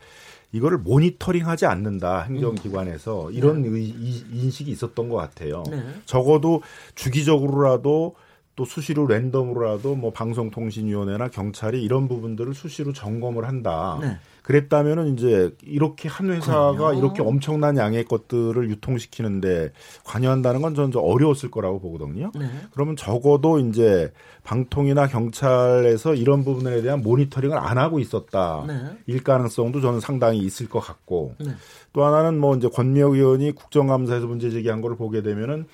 이거를 0.53 0.77
모니터링하지 0.79 1.65
않는다 1.65 2.25
행정기관에서 2.25 3.31
이런 3.31 3.65
의, 3.65 3.85
이- 3.85 4.25
인식이 4.31 4.71
있었던 4.71 5.09
것 5.09 5.17
같아요. 5.17 5.63
네. 5.71 5.83
적어도 6.05 6.61
주기적으로라도 6.95 8.15
또 8.55 8.67
수시로 8.67 9.07
랜덤으로라도 9.07 9.95
뭐 9.95 10.13
방송통신위원회나 10.13 11.29
경찰이 11.29 11.83
이런 11.83 12.07
부분들을 12.07 12.53
수시로 12.55 12.93
점검을 12.93 13.49
한다. 13.49 13.99
네. 14.01 14.19
그랬다면은 14.43 15.15
이제 15.15 15.55
이렇게 15.63 16.09
한 16.09 16.31
회사가 16.31 16.73
그럼요. 16.73 16.99
이렇게 16.99 17.23
엄청난 17.23 17.77
양의 17.79 18.05
것들을 18.05 18.69
유통시키는데 18.71 19.73
관여한다는 20.05 20.61
건 20.61 20.75
저는 20.75 20.91
좀 20.91 21.03
어려웠을 21.05 21.51
거라고 21.51 21.81
보거든요. 21.81 22.31
네. 22.35 22.47
그러면 22.73 22.97
적어도 22.97 23.59
이제 23.59 24.13
방통이나 24.43 25.07
경찰에서 25.07 26.15
이런 26.15 26.45
부분에 26.45 26.83
대한 26.83 27.03
모니터링을 27.03 27.57
안 27.57 27.79
하고 27.79 28.01
있었다. 28.01 28.65
네. 28.67 28.75
일 29.07 29.23
가능성도 29.23 29.81
저는 29.81 30.01
상당히 30.01 30.41
있을 30.41 30.69
것 30.69 30.81
같고 30.81 31.37
네. 31.39 31.53
또 31.93 32.05
하나는 32.05 32.39
뭐 32.39 32.57
이제 32.57 32.69
권미혁 32.69 33.15
의원이 33.15 33.53
국정감사에서 33.53 34.27
문제 34.27 34.51
제기한 34.51 34.83
거를 34.83 34.97
보게 34.97 35.23
되면은 35.23 35.67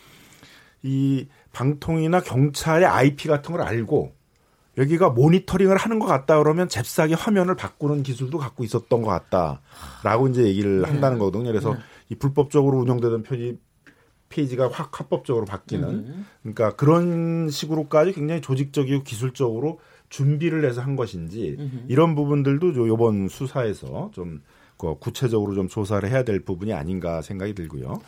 이 0.83 1.27
방통이나 1.59 2.21
경찰의 2.21 2.87
IP 2.87 3.27
같은 3.27 3.51
걸 3.51 3.63
알고 3.63 4.13
여기가 4.77 5.11
모니터링을 5.11 5.77
하는 5.77 5.99
것 5.99 6.07
같다 6.07 6.39
그러면 6.39 6.69
잽싸게 6.69 7.15
화면을 7.15 7.57
바꾸는 7.57 8.05
기술도 8.05 8.39
갖고 8.39 8.63
있었던 8.63 9.03
것 9.03 9.09
같다라고 9.09 10.29
이제 10.29 10.45
얘기를 10.45 10.87
한다는 10.87 11.19
거거든요. 11.19 11.47
그래서 11.47 11.75
네. 11.75 11.81
이 12.11 12.15
불법적으로 12.15 12.79
운영되던 12.79 13.25
편이 13.25 13.59
페이지가 14.29 14.69
확 14.71 15.01
합법적으로 15.01 15.47
바뀌는 15.47 16.25
그러니까 16.43 16.77
그런 16.77 17.51
식으로까지 17.51 18.13
굉장히 18.13 18.41
조직적이고 18.41 19.03
기술적으로 19.03 19.81
준비를 20.11 20.65
해서 20.65 20.81
한 20.81 20.95
것인지 20.95 21.57
이런 21.89 22.15
부분들도 22.15 22.87
이번 22.87 23.29
수사에서 23.29 24.13
좀그 24.15 24.99
구체적으로 25.01 25.55
좀 25.55 25.67
조사를 25.67 26.09
해야 26.09 26.23
될 26.23 26.45
부분이 26.45 26.73
아닌가 26.73 27.21
생각이 27.21 27.55
들고요. 27.55 28.01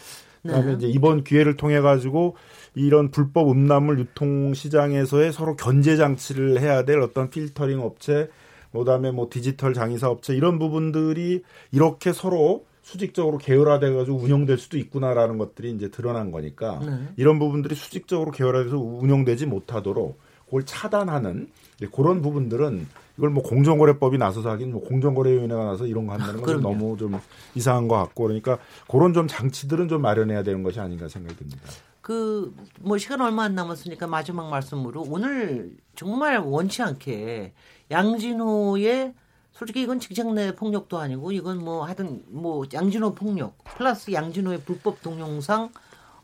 그다음에 0.43 0.66
네. 0.66 0.72
이제 0.74 0.86
이번 0.88 1.24
기회를 1.24 1.57
통해 1.57 1.80
가지고 1.80 2.36
이런 2.74 3.11
불법 3.11 3.51
음란물 3.51 3.99
유통 3.99 4.55
시장에서의 4.55 5.32
서로 5.32 5.57
견제 5.57 5.97
장치를 5.97 6.61
해야 6.61 6.84
될 6.84 7.01
어떤 7.01 7.30
필터링 7.30 7.80
업체, 7.80 8.28
그다음에 8.72 9.11
뭐 9.11 9.28
디지털 9.30 9.74
장의사 9.74 10.09
업체 10.09 10.34
이런 10.34 10.59
부분들이 10.59 11.43
이렇게 11.72 12.12
서로 12.12 12.64
수직적으로 12.82 13.38
계열화돼 13.38 13.93
가지고 13.93 14.18
운영될 14.18 14.59
수도 14.59 14.78
있구나라는 14.78 15.38
것들이 15.38 15.70
이제 15.72 15.91
드러난 15.91 16.30
거니까 16.30 16.80
네. 16.84 17.09
이런 17.16 17.38
부분들이 17.38 17.74
수직적으로 17.74 18.30
계열화돼서 18.30 18.78
운영되지 18.78 19.47
못하도록 19.47 20.18
그걸 20.47 20.64
차단하는 20.64 21.49
그런 21.93 22.22
부분들은 22.22 22.86
이걸 23.21 23.29
뭐 23.29 23.43
공정거래법이 23.43 24.16
나서서 24.16 24.49
하긴 24.49 24.73
뭐 24.73 24.81
공정거래위원회가 24.81 25.62
나서 25.62 25.85
이런 25.85 26.07
거 26.07 26.14
한다는 26.14 26.41
건좀 26.41 26.62
그럼요. 26.62 26.75
너무 26.79 26.97
좀 26.97 27.21
이상한 27.55 27.87
것 27.87 27.97
같고 27.97 28.23
그러니까 28.25 28.57
그런 28.89 29.12
좀 29.12 29.29
장치들은 29.29 29.89
좀 29.89 30.01
마련해야 30.01 30.43
되는 30.43 30.62
것이 30.62 30.81
아닌가 30.81 31.07
생각이 31.07 31.37
듭니다. 31.37 31.61
그 32.01 32.51
뭐 32.81 32.97
시간 32.97 33.21
얼마 33.21 33.43
안 33.45 33.55
남았으니까 33.55 34.07
마지막 34.07 34.49
말씀으로 34.49 35.05
오늘 35.07 35.77
정말 35.95 36.39
원치 36.39 36.83
않게 36.83 37.53
양진호의 37.91 39.12
솔직히 39.53 39.83
이건 39.83 40.01
직장 40.01 40.35
내 40.35 40.55
폭력도 40.57 40.97
아니고 40.99 41.33
이건 41.33 41.59
뭐 41.62 41.85
하여튼 41.85 42.23
뭐 42.29 42.64
양진호 42.73 43.14
폭력 43.14 43.62
플러스 43.64 44.12
양진호의 44.12 44.62
불법 44.62 45.03
동영상 45.03 45.68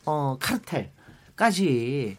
어 0.07 0.39
카르텔까지 0.41 2.17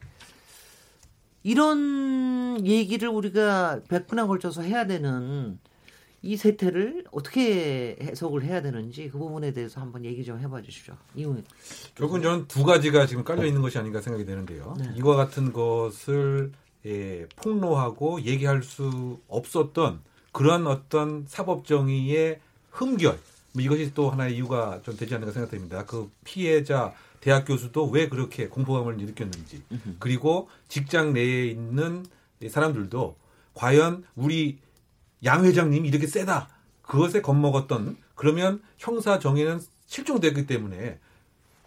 이런 1.44 2.66
얘기를 2.66 3.10
우리가 3.10 3.82
100분에 3.88 4.28
걸쳐서 4.28 4.62
해야 4.64 4.86
되는 4.86 5.60
이 6.22 6.36
세태를 6.36 7.06
어떻게 7.12 7.96
해석을 8.02 8.44
해야 8.44 8.62
되는지 8.62 9.10
그 9.10 9.18
부분에 9.18 9.54
대해서 9.54 9.80
한번 9.80 10.04
얘기 10.04 10.26
좀 10.26 10.40
해봐 10.40 10.62
주시죠. 10.62 10.98
이후 11.16 11.42
결국은 11.96 12.22
저는 12.22 12.48
두 12.48 12.64
가지가 12.64 13.06
지금 13.06 13.24
깔려 13.24 13.46
있는 13.46 13.62
것이 13.62 13.78
아닌가 13.78 14.02
생각이 14.02 14.26
되는데요. 14.26 14.76
네. 14.80 14.92
이와 14.98 15.16
같은 15.16 15.54
것을 15.54 16.52
예, 16.86 17.28
폭로하고 17.36 18.22
얘기할 18.22 18.64
수 18.64 19.20
없었던 19.28 20.02
그런 20.32 20.68
어떤 20.68 21.26
사법 21.28 21.66
정의의 21.66 22.40
흠결 22.72 23.18
뭐 23.58 23.64
이것이 23.64 23.92
또 23.96 24.12
하나의 24.12 24.36
이유가 24.36 24.80
좀 24.84 24.96
되지 24.96 25.16
않는가 25.16 25.34
생각됩니다. 25.34 25.84
그 25.86 26.12
피해자 26.24 26.94
대학 27.20 27.46
교수도 27.46 27.90
왜 27.90 28.08
그렇게 28.08 28.48
공포감을 28.48 29.02
일으켰는지 29.02 29.64
그리고 29.98 30.48
직장 30.68 31.14
내에 31.14 31.48
있는 31.48 32.06
이 32.40 32.50
사람들도 32.50 33.16
과연 33.56 34.04
우리 34.16 34.60
양 35.24 35.44
회장님이 35.44 35.90
이렇게 35.90 36.06
세다 36.06 36.50
그것에 36.84 37.22
겁먹었던 37.22 37.98
그러면 38.14 38.62
형사 38.78 39.18
정의는 39.18 39.60
실종됐기 39.88 40.46
때문에 40.46 41.00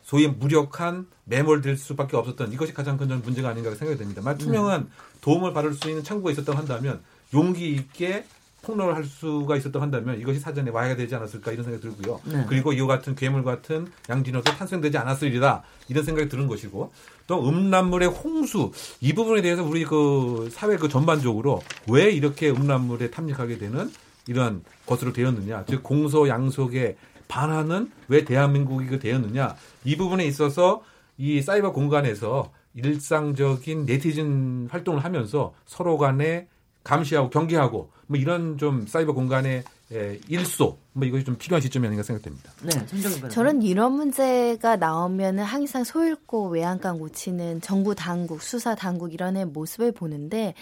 소위 0.03 0.29
무력한 0.29 1.09
매몰될 1.25 1.77
수밖에 1.77 2.17
없었던 2.17 2.53
이것이 2.53 2.73
가장 2.73 2.97
큰 2.97 3.09
문제가 3.21 3.49
아닌가 3.49 3.75
생각이 3.75 3.99
됩니다. 3.99 4.23
만약 4.23 4.39
투명한 4.39 4.89
도움을 5.21 5.53
받을 5.53 5.75
수 5.75 5.89
있는 5.89 6.05
창구가 6.05 6.31
있었다고 6.31 6.57
한다면 6.57 7.03
용기 7.35 7.73
있게 7.73 8.25
폭로를 8.63 8.95
할 8.95 9.05
수가 9.05 9.57
있었다고 9.57 9.83
한다면 9.83 10.21
이것이 10.21 10.39
사전에 10.39 10.71
와야 10.71 10.95
되지 10.97 11.15
않았을까 11.15 11.53
이런 11.53 11.65
생각이 11.65 11.83
들고요. 11.83 12.21
네. 12.25 12.45
그리고 12.49 12.73
이와 12.73 12.87
같은 12.87 13.15
괴물 13.15 13.43
같은 13.45 13.89
양진호도 14.09 14.53
탄생되지 14.53 14.99
않았으리라 14.99 15.63
이런 15.89 16.05
생각이 16.05 16.29
드는 16.29 16.47
것이고 16.47 16.93
또 17.27 17.49
음란물의 17.49 18.09
홍수 18.09 18.73
이 19.01 19.15
부분에 19.15 19.43
대해서 19.43 19.63
우리 19.65 19.85
그 19.85 20.49
사회 20.53 20.77
그 20.77 20.89
전반적으로 20.89 21.63
왜 21.89 22.11
이렇게 22.11 22.51
음란물에 22.51 23.11
탐닉하게 23.11 23.59
되는 23.59 23.91
이런 24.27 24.63
것으로 24.87 25.13
되었느냐 25.13 25.65
즉 25.67 25.83
공소 25.83 26.29
양속에 26.29 26.97
반하는 27.29 27.91
왜 28.09 28.25
대한민국이 28.25 28.87
그 28.87 28.99
되었느냐 28.99 29.55
이 29.85 29.97
부분에 29.97 30.27
있어서 30.27 30.83
이 31.17 31.41
사이버 31.41 31.73
공간에서 31.73 32.53
일상적인 32.75 33.85
네티즌 33.87 34.69
활동을 34.71 35.05
하면서 35.05 35.53
서로 35.67 35.99
간에 35.99 36.49
감시하고 36.85 37.31
경계하고 37.31 37.91
뭐 38.11 38.19
이런 38.19 38.59
좀 38.59 38.89
사이버 38.89 39.13
공간의 39.13 39.63
에, 39.93 40.19
일소 40.29 40.77
뭐 40.93 41.07
이것이 41.07 41.25
좀 41.25 41.37
필요한 41.37 41.61
시점이 41.63 41.87
아닌가 41.87 42.03
생각됩니다. 42.03 42.51
네. 42.63 43.29
저는 43.29 43.63
이런 43.63 43.93
문제가 43.93 44.75
나오면은 44.77 45.45
항상 45.45 45.85
소잃고 45.85 46.49
외양간 46.49 46.99
고치는 46.99 47.61
정부 47.61 47.95
당국, 47.95 48.43
수사 48.43 48.75
당국 48.75 49.15
이런 49.15 49.37
애 49.37 49.45
모습을 49.45 49.93
보는데 49.93 50.55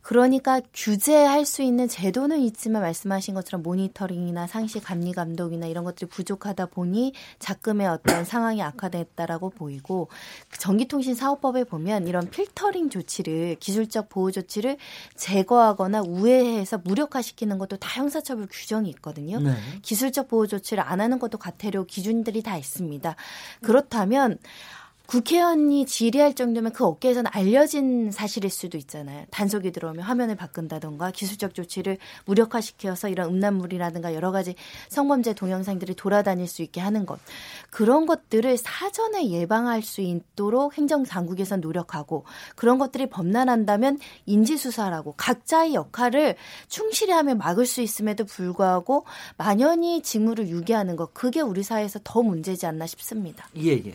그러니까 0.00 0.62
규제할 0.72 1.44
수 1.44 1.62
있는 1.62 1.86
제도는 1.86 2.40
있지만 2.40 2.80
말씀하신 2.80 3.34
것처럼 3.34 3.62
모니터링이나 3.62 4.46
상시 4.46 4.80
감리 4.80 5.12
감독이나 5.12 5.66
이런 5.66 5.84
것들이 5.84 6.08
부족하다 6.08 6.66
보니 6.66 7.12
작금의 7.38 7.86
어떤 7.86 8.24
상황이 8.24 8.62
악화됐다라고 8.62 9.50
보이고 9.50 10.08
그 10.48 10.58
전기통신 10.58 11.14
사업법에 11.14 11.64
보면 11.64 12.08
이런 12.08 12.30
필터링 12.30 12.88
조치를 12.88 13.56
기술적 13.60 14.08
보호 14.08 14.30
조치를 14.30 14.78
제거하거나 15.16 16.02
우회해서 16.02 16.78
무력화시키는 16.78 17.58
것도 17.58 17.76
다 17.76 18.00
형사처벌 18.00 18.48
규정이 18.50 18.88
있거든요. 18.90 19.40
네. 19.40 19.54
기술적 19.82 20.28
보호 20.28 20.46
조치를 20.46 20.82
안 20.84 21.00
하는 21.00 21.18
것도 21.18 21.38
과태료 21.38 21.86
기준들이 21.86 22.42
다 22.42 22.56
있습니다. 22.56 23.14
그렇다면 23.62 24.38
국회의원이 25.06 25.84
질의할 25.84 26.34
정도면 26.34 26.72
그 26.72 26.84
업계에서는 26.84 27.30
알려진 27.32 28.10
사실일 28.10 28.50
수도 28.50 28.78
있잖아요. 28.78 29.26
단속이 29.30 29.70
들어오면 29.70 30.02
화면을 30.02 30.34
바꾼다던가 30.34 31.10
기술적 31.10 31.54
조치를 31.54 31.98
무력화시켜서 32.24 33.08
이런 33.08 33.28
음란물이라든가 33.28 34.14
여러 34.14 34.32
가지 34.32 34.54
성범죄 34.88 35.34
동영상들이 35.34 35.94
돌아다닐 35.94 36.46
수 36.48 36.62
있게 36.62 36.80
하는 36.80 37.04
것. 37.04 37.20
그런 37.70 38.06
것들을 38.06 38.56
사전에 38.56 39.28
예방할 39.28 39.82
수 39.82 40.00
있도록 40.00 40.78
행정당국에서 40.78 41.58
노력하고 41.58 42.24
그런 42.56 42.78
것들이 42.78 43.06
범람한다면 43.10 43.98
인지수사라고 44.24 45.14
각자의 45.16 45.74
역할을 45.74 46.36
충실히 46.68 47.12
하면 47.12 47.36
막을 47.38 47.66
수 47.66 47.82
있음에도 47.82 48.24
불구하고 48.24 49.04
만연히 49.36 50.02
직무를 50.02 50.48
유기하는 50.48 50.96
것. 50.96 51.12
그게 51.12 51.40
우리 51.42 51.62
사회에서 51.62 52.00
더 52.02 52.22
문제지 52.22 52.64
않나 52.66 52.86
싶습니다. 52.86 53.46
예, 53.58 53.72
예. 53.72 53.94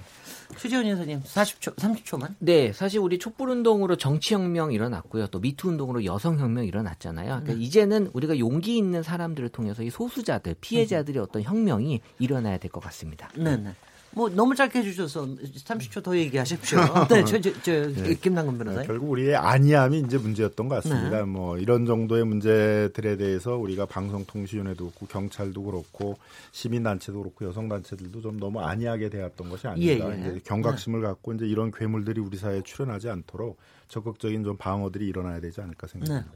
최재원 0.57 0.87
여사님 0.87 1.21
40초, 1.21 1.75
30초만. 1.75 2.35
네, 2.39 2.73
사실 2.73 2.99
우리 2.99 3.19
촛불 3.19 3.49
운동으로 3.49 3.95
정치 3.95 4.33
혁명 4.33 4.71
일어났고요. 4.73 5.27
또 5.27 5.39
미투 5.39 5.69
운동으로 5.69 6.03
여성 6.05 6.39
혁명 6.39 6.65
일어났잖아요. 6.65 7.27
그러니까 7.43 7.53
이제는 7.53 8.09
우리가 8.13 8.39
용기 8.39 8.77
있는 8.77 9.03
사람들을 9.03 9.49
통해서 9.49 9.83
이 9.83 9.89
소수자들, 9.89 10.55
피해자들의 10.59 11.21
어떤 11.21 11.43
혁명이 11.43 12.01
일어나야 12.19 12.57
될 12.57 12.69
것 12.69 12.81
같습니다. 12.83 13.29
네, 13.35 13.57
네. 13.57 13.73
뭐 14.11 14.29
너무 14.29 14.55
짧게 14.55 14.79
해주셔서 14.79 15.25
30초 15.25 16.03
더 16.03 16.17
얘기하십시오. 16.17 16.79
네, 17.09 17.23
저, 17.25 17.39
저, 17.39 17.51
저 17.61 17.83
김남근 18.21 18.57
변호사님. 18.57 18.87
결국 18.87 19.11
우리의 19.11 19.35
안이함이 19.35 19.99
이제 19.99 20.17
문제였던 20.17 20.67
것 20.67 20.75
같습니다. 20.75 21.19
네. 21.19 21.23
뭐 21.23 21.57
이런 21.57 21.85
정도의 21.85 22.25
문제들에 22.25 23.17
대해서 23.17 23.55
우리가 23.55 23.85
방송통신위원회도 23.85 24.85
그렇고 24.85 25.05
경찰도 25.05 25.63
그렇고 25.63 26.17
시민단체도 26.51 27.19
그렇고 27.19 27.45
여성단체들도 27.45 28.21
좀 28.21 28.39
너무 28.39 28.61
안이하게 28.61 29.09
대했던 29.09 29.49
것이 29.49 29.67
아닌가. 29.67 30.15
예, 30.15 30.25
예. 30.25 30.29
이제 30.31 30.41
경각심을 30.45 31.01
갖고 31.01 31.33
이제 31.33 31.45
이런 31.45 31.71
괴물들이 31.71 32.19
우리 32.19 32.37
사회에 32.37 32.61
출현하지 32.63 33.09
않도록 33.09 33.57
적극적인 33.89 34.43
좀 34.43 34.57
방어들이 34.57 35.07
일어나야 35.07 35.39
되지 35.39 35.61
않을까 35.61 35.87
생각합니다. 35.87 36.31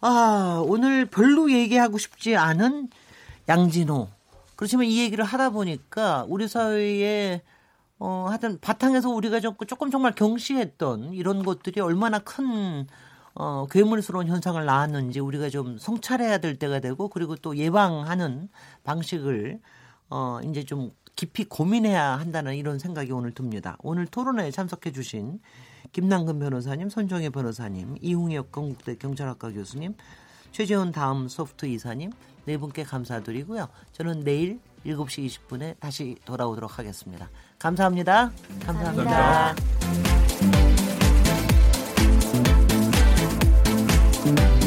아, 0.00 0.62
오늘 0.64 1.06
별로 1.06 1.52
얘기하고 1.52 1.98
싶지 1.98 2.36
않은 2.36 2.88
양진호. 3.48 4.08
그렇지만 4.60 4.84
이 4.84 5.00
얘기를 5.00 5.24
하다 5.24 5.50
보니까 5.50 6.26
우리 6.28 6.46
사회에 6.46 7.40
어, 7.98 8.26
하여튼 8.28 8.58
바탕에서 8.60 9.08
우리가 9.08 9.40
좀- 9.40 9.56
조금 9.66 9.90
정말 9.90 10.14
경시했던 10.14 11.14
이런 11.14 11.42
것들이 11.42 11.80
얼마나 11.80 12.18
큰 12.18 12.86
어, 13.34 13.66
괴물스러운 13.70 14.26
현상을 14.26 14.62
낳았는지 14.62 15.18
우리가 15.18 15.48
좀 15.48 15.78
성찰해야 15.78 16.38
될 16.38 16.58
때가 16.58 16.80
되고 16.80 17.08
그리고 17.08 17.36
또 17.36 17.56
예방하는 17.56 18.50
방식을 18.84 19.60
어, 20.10 20.40
이제 20.44 20.62
좀 20.62 20.90
깊이 21.16 21.44
고민해야 21.44 22.18
한다는 22.18 22.54
이런 22.54 22.78
생각이 22.78 23.12
오늘 23.12 23.32
듭니다. 23.32 23.78
오늘 23.82 24.06
토론회에 24.06 24.50
참석해 24.50 24.92
주신 24.92 25.40
김남근 25.92 26.38
변호사님, 26.38 26.90
손정혜 26.90 27.30
변호사님, 27.30 27.96
이웅혁 28.02 28.52
건국대 28.52 28.96
경찰학과 28.96 29.52
교수님, 29.52 29.94
최재훈 30.52 30.92
다음 30.92 31.28
소프트 31.28 31.66
이사님 31.66 32.10
네 32.44 32.56
분께 32.56 32.82
감사드리고요. 32.82 33.68
저는 33.92 34.20
내일 34.20 34.60
7시 34.86 35.26
20분에 35.26 35.78
다시 35.78 36.16
돌아오도록 36.24 36.78
하겠습니다. 36.78 37.28
감사합니다. 37.58 38.32
감사합니다. 38.64 39.54
감사합니다. 44.24 44.59